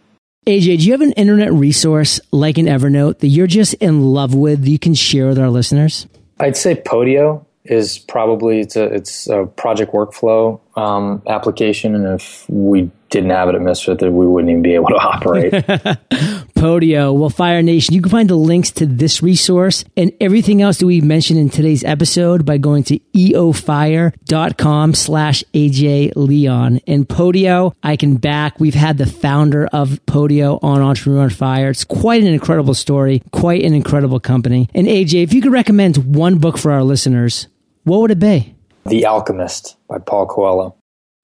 AJ, 0.46 0.80
do 0.80 0.84
you 0.84 0.92
have 0.92 1.00
an 1.00 1.12
internet 1.12 1.50
resource 1.54 2.20
like 2.30 2.58
an 2.58 2.66
Evernote 2.66 3.20
that 3.20 3.28
you're 3.28 3.46
just 3.46 3.72
in 3.74 4.02
love 4.02 4.34
with 4.34 4.64
that 4.64 4.70
you 4.70 4.78
can 4.78 4.92
share 4.92 5.28
with 5.28 5.38
our 5.38 5.48
listeners? 5.48 6.06
I'd 6.38 6.56
say 6.56 6.74
Podio 6.74 7.46
is 7.64 7.98
probably 7.98 8.60
it's 8.60 8.76
a 8.76 8.84
it's 8.84 9.26
a 9.26 9.46
project 9.46 9.92
workflow 9.92 10.60
um, 10.76 11.22
application, 11.26 11.94
and 11.94 12.20
if 12.20 12.48
we 12.48 12.90
didn't 13.14 13.30
have 13.30 13.48
it 13.48 13.54
at 13.54 13.60
Misfit, 13.60 14.00
that 14.00 14.10
we 14.10 14.26
wouldn't 14.26 14.50
even 14.50 14.62
be 14.62 14.74
able 14.74 14.88
to 14.88 14.96
operate. 14.96 15.52
Podio, 16.56 17.16
well, 17.16 17.30
Fire 17.30 17.62
Nation, 17.62 17.94
you 17.94 18.02
can 18.02 18.10
find 18.10 18.28
the 18.28 18.34
links 18.34 18.72
to 18.72 18.86
this 18.86 19.22
resource 19.22 19.84
and 19.96 20.10
everything 20.20 20.62
else 20.62 20.78
that 20.78 20.86
we've 20.86 21.04
mentioned 21.04 21.38
in 21.38 21.48
today's 21.48 21.84
episode 21.84 22.44
by 22.44 22.58
going 22.58 22.82
to 22.84 22.98
eofire.com 23.14 24.94
slash 24.94 25.44
AJ 25.54 26.12
Leon. 26.16 26.80
And 26.88 27.08
Podio, 27.08 27.74
I 27.82 27.96
can 27.96 28.16
back. 28.16 28.58
We've 28.58 28.74
had 28.74 28.98
the 28.98 29.06
founder 29.06 29.66
of 29.66 30.00
Podio 30.06 30.58
on 30.62 30.80
Entrepreneur 30.80 31.22
on 31.22 31.30
Fire. 31.30 31.70
It's 31.70 31.84
quite 31.84 32.22
an 32.22 32.28
incredible 32.28 32.74
story, 32.74 33.22
quite 33.30 33.62
an 33.62 33.74
incredible 33.74 34.18
company. 34.18 34.68
And 34.74 34.88
AJ, 34.88 35.22
if 35.22 35.32
you 35.32 35.40
could 35.40 35.52
recommend 35.52 36.16
one 36.16 36.38
book 36.38 36.58
for 36.58 36.72
our 36.72 36.82
listeners, 36.82 37.46
what 37.84 38.00
would 38.00 38.10
it 38.10 38.18
be? 38.18 38.53
The 38.86 39.06
Alchemist 39.06 39.76
by 39.88 39.98
Paul 39.98 40.26
Coelho. 40.26 40.76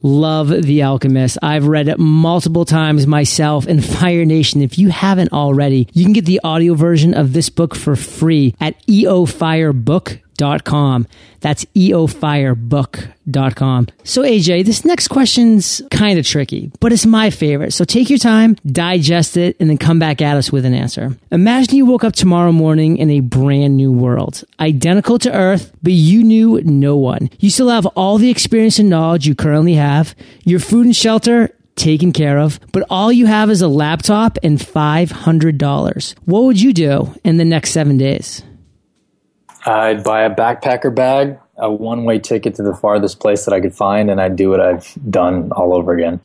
Love 0.03 0.49
The 0.49 0.83
Alchemist. 0.83 1.39
I've 1.43 1.67
read 1.67 1.89
it 1.89 1.99
multiple 1.99 2.65
times 2.65 3.07
myself. 3.07 3.67
And 3.67 3.85
Fire 3.99 4.25
Nation, 4.25 4.63
if 4.63 4.79
you 4.79 4.89
haven't 4.89 5.33
already, 5.33 5.89
you 5.93 6.05
can 6.05 6.15
get 6.15 6.25
the 6.25 6.41
audio 6.43 6.75
version 6.75 7.13
of 7.13 7.33
this 7.33 7.51
book 7.51 7.75
for 7.75 7.97
free 7.97 8.55
at 8.61 8.81
eofirebook.com 8.87 10.30
eofirebook.com. 10.41 11.07
That's 11.41 11.65
eofirebook.com. 11.67 13.87
So 14.05 14.23
AJ, 14.23 14.65
this 14.67 14.85
next 14.85 15.09
question's 15.09 15.83
kind 15.91 16.19
of 16.19 16.27
tricky, 16.27 16.71
but 16.81 16.93
it's 16.93 17.07
my 17.07 17.31
favorite. 17.31 17.73
So 17.73 17.85
take 17.85 18.11
your 18.11 18.19
time, 18.19 18.57
digest 18.67 19.39
it, 19.39 19.57
and 19.59 19.71
then 19.71 19.79
come 19.79 19.99
back 19.99 20.21
at 20.21 20.37
us 20.37 20.53
with 20.53 20.67
an 20.67 20.75
answer. 20.75 21.17
Imagine 21.31 21.77
you 21.77 21.87
woke 21.87 22.05
up 22.05 22.13
tomorrow 22.13 22.53
morning 22.53 22.99
in 22.99 23.09
a 23.11 23.21
brand 23.21 23.75
new 23.77 23.93
world, 23.93 24.45
identical 24.59 25.19
to 25.21 25.33
Earth, 25.33 25.73
but 25.83 25.93
you 25.93 26.23
knew 26.23 26.61
no 26.63 26.97
one. 26.97 27.31
You 27.39 27.49
still 27.51 27.71
have 27.71 27.87
all 27.87 28.19
the 28.19 28.31
experience 28.31 28.79
and 28.79 28.91
knowledge 28.91 29.27
you 29.27 29.35
currently 29.35 29.75
have, 29.75 30.15
your 30.45 30.61
food 30.61 30.87
and 30.87 30.97
shelter 30.97 31.55
taken 31.77 32.13
care 32.13 32.39
of, 32.39 32.61
but 32.73 32.85
all 32.91 33.11
you 33.11 33.25
have 33.27 33.49
is 33.49 33.63
a 33.63 33.69
laptop 33.69 34.37
and 34.43 34.59
$500. 34.59 36.15
What 36.27 36.43
would 36.43 36.61
you 36.61 36.75
do 36.75 37.15
in 37.25 37.39
the 37.39 37.45
next 37.47 37.71
seven 37.71 37.97
days? 37.97 38.43
I'd 39.67 40.03
buy 40.03 40.23
a 40.23 40.35
backpacker 40.35 40.95
bag, 40.95 41.39
a 41.57 41.71
one 41.71 42.05
way 42.05 42.19
ticket 42.19 42.55
to 42.57 42.63
the 42.63 42.75
farthest 42.75 43.21
place 43.21 43.45
that 43.45 43.53
I 43.55 43.61
could 43.61 43.75
find, 43.75 44.11
and 44.11 44.21
I'd 44.21 44.37
do 44.37 44.51
what 44.51 44.61
I've 44.61 44.95
done 45.11 45.53
all 45.53 45.75
over 45.75 45.93
again. 45.93 46.21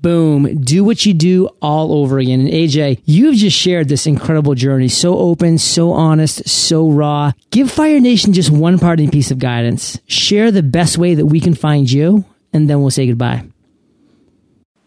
Boom. 0.00 0.60
Do 0.60 0.84
what 0.84 1.04
you 1.04 1.12
do 1.12 1.48
all 1.60 1.92
over 1.92 2.20
again. 2.20 2.40
And 2.40 2.48
AJ, 2.48 3.02
you've 3.04 3.34
just 3.34 3.56
shared 3.56 3.88
this 3.88 4.06
incredible 4.06 4.54
journey. 4.54 4.86
So 4.86 5.18
open, 5.18 5.58
so 5.58 5.92
honest, 5.92 6.48
so 6.48 6.88
raw. 6.88 7.32
Give 7.50 7.68
Fire 7.68 7.98
Nation 7.98 8.32
just 8.32 8.50
one 8.50 8.78
parting 8.78 9.10
piece 9.10 9.32
of 9.32 9.40
guidance. 9.40 9.98
Share 10.06 10.52
the 10.52 10.62
best 10.62 10.98
way 10.98 11.14
that 11.14 11.26
we 11.26 11.40
can 11.40 11.54
find 11.54 11.90
you, 11.90 12.24
and 12.52 12.70
then 12.70 12.80
we'll 12.80 12.90
say 12.90 13.08
goodbye. 13.08 13.44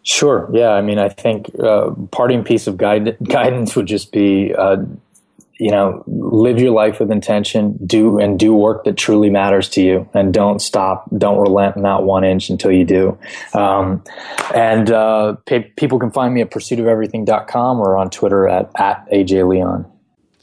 Sure. 0.02 0.48
Yeah. 0.52 0.70
I 0.70 0.80
mean, 0.80 0.98
I 0.98 1.10
think 1.10 1.50
uh, 1.60 1.90
parting 2.10 2.42
piece 2.42 2.66
of 2.66 2.78
guide- 2.78 3.18
guidance 3.22 3.76
would 3.76 3.86
just 3.86 4.12
be 4.12 4.54
uh, 4.54 4.78
you 5.62 5.70
know, 5.70 6.02
live 6.08 6.58
your 6.58 6.72
life 6.72 6.98
with 6.98 7.12
intention, 7.12 7.78
do 7.86 8.18
and 8.18 8.36
do 8.36 8.52
work 8.52 8.82
that 8.82 8.96
truly 8.96 9.30
matters 9.30 9.68
to 9.68 9.80
you, 9.80 10.08
and 10.12 10.34
don't 10.34 10.60
stop, 10.60 11.08
don't 11.16 11.38
relent 11.38 11.76
not 11.76 12.02
one 12.02 12.24
inch 12.24 12.50
until 12.50 12.72
you 12.72 12.84
do. 12.84 13.16
Um, 13.54 14.02
and 14.52 14.90
uh, 14.90 15.36
pe- 15.46 15.70
people 15.76 16.00
can 16.00 16.10
find 16.10 16.34
me 16.34 16.40
at 16.40 16.50
pursuitofeverything.com 16.50 17.80
or 17.80 17.96
on 17.96 18.10
Twitter 18.10 18.48
at, 18.48 18.72
at 18.74 19.08
AJ 19.10 19.48
Leon. 19.48 19.91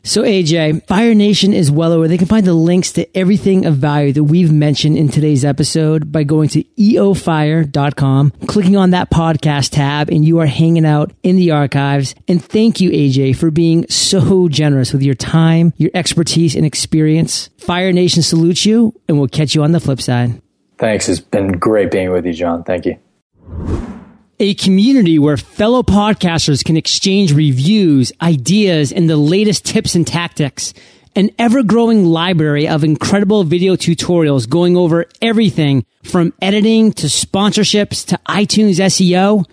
So 0.04 0.24
AJ, 0.24 0.88
Fire 0.88 1.14
Nation 1.14 1.54
is 1.54 1.70
well 1.72 1.92
aware. 1.92 2.08
They 2.08 2.18
can 2.18 2.28
find 2.28 2.46
the 2.46 2.54
links 2.54 2.94
to 2.94 3.18
everything 3.18 3.66
of 3.66 3.76
value 3.76 4.14
that 4.14 4.24
we've 4.24 4.52
mentioned 4.52 4.98
in 4.98 5.10
today's 5.10 5.44
episode 5.44 6.12
by 6.12 6.24
going 6.24 6.50
to 6.50 6.64
eofire.com, 6.64 8.32
clicking 8.48 8.78
on 8.78 8.92
that 8.92 9.10
podcast 9.10 9.72
tab, 9.72 10.10
and 10.10 10.24
you 10.26 10.40
are 10.40 10.46
hanging 10.46 10.86
out 10.86 11.12
in 11.22 11.36
the 11.36 11.52
archives. 11.52 12.16
And 12.28 12.44
thank 12.44 12.80
you, 12.80 12.90
AJ, 12.92 13.36
for 13.36 13.52
being 13.52 13.88
so 13.90 14.48
generous 14.48 14.94
with 14.94 15.04
your 15.04 15.16
time, 15.16 15.74
your 15.78 15.92
expertise, 15.94 16.56
and 16.56 16.66
experience. 16.66 17.50
Fire 17.58 17.92
Nation 17.92 18.24
salutes 18.24 18.66
you, 18.66 19.00
and 19.08 19.20
we'll 19.20 19.28
catch 19.28 19.54
you 19.54 19.64
on 19.64 19.74
the 19.74 19.80
flip 19.80 20.02
side. 20.02 20.42
Thanks. 20.78 21.10
It's 21.10 21.20
been 21.20 21.52
great 21.52 21.92
being 21.92 22.12
with 22.12 22.26
you, 22.26 22.34
John. 22.34 22.64
Thank 22.64 22.86
you. 22.86 23.99
A 24.40 24.54
community 24.56 25.20
where 25.20 25.36
fellow 25.36 25.84
podcasters 25.84 26.64
can 26.64 26.78
exchange 26.78 27.34
reviews, 27.34 28.14
ideas, 28.22 28.94
and 28.94 29.10
the 29.10 29.18
latest 29.18 29.66
tips 29.66 29.96
and 29.96 30.08
tactics. 30.08 30.74
An 31.16 31.32
ever 31.38 31.62
growing 31.64 32.06
library 32.06 32.68
of 32.68 32.84
incredible 32.84 33.44
video 33.44 33.76
tutorials 33.76 34.48
going 34.48 34.78
over 34.78 35.06
everything 35.22 35.84
from 36.04 36.34
editing 36.42 36.94
to 36.94 37.08
sponsorships 37.08 38.06
to 38.08 38.18
iTunes 38.28 38.76
SEO. 38.76 39.46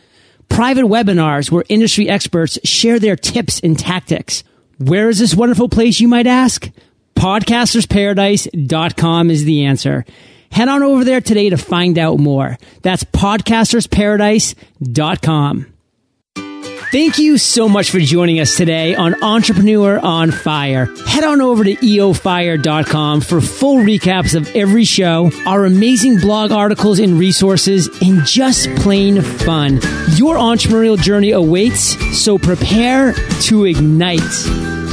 Private 0.49 0.85
webinars 0.85 1.51
where 1.51 1.65
industry 1.69 2.09
experts 2.09 2.57
share 2.63 3.01
their 3.01 3.17
tips 3.17 3.59
and 3.61 3.77
tactics. 3.77 4.45
Where 4.79 5.09
is 5.09 5.19
this 5.19 5.35
wonderful 5.35 5.69
place, 5.69 5.99
you 5.99 6.07
might 6.07 6.29
ask? 6.29 6.71
Podcastersparadise.com 7.17 9.31
is 9.31 9.45
the 9.45 9.65
answer. 9.65 10.05
Head 10.51 10.69
on 10.69 10.83
over 10.83 11.05
there 11.05 11.21
today 11.21 11.51
to 11.51 11.57
find 11.57 11.97
out 11.99 12.19
more. 12.19 12.59
That's 12.83 13.05
podcastersparadise.com. 13.05 15.67
Thank 16.93 17.19
you 17.19 17.37
so 17.37 17.69
much 17.69 17.91
for 17.91 17.99
joining 17.99 18.39
us 18.39 18.57
today 18.57 18.95
on 18.95 19.21
Entrepreneur 19.23 19.99
on 19.99 20.31
Fire. 20.31 20.87
Head 21.05 21.25
on 21.25 21.41
over 21.41 21.65
to 21.65 21.75
eofire.com 21.75 23.23
for 23.23 23.41
full 23.41 23.79
recaps 23.79 24.37
of 24.37 24.49
every 24.55 24.85
show, 24.85 25.33
our 25.47 25.65
amazing 25.65 26.21
blog 26.21 26.53
articles 26.53 27.01
and 27.01 27.19
resources, 27.19 27.89
and 28.01 28.25
just 28.25 28.73
plain 28.77 29.21
fun. 29.21 29.81
Your 30.15 30.37
entrepreneurial 30.37 30.97
journey 30.97 31.33
awaits, 31.33 31.97
so 32.17 32.39
prepare 32.39 33.15
to 33.43 33.65
ignite. 33.65 34.86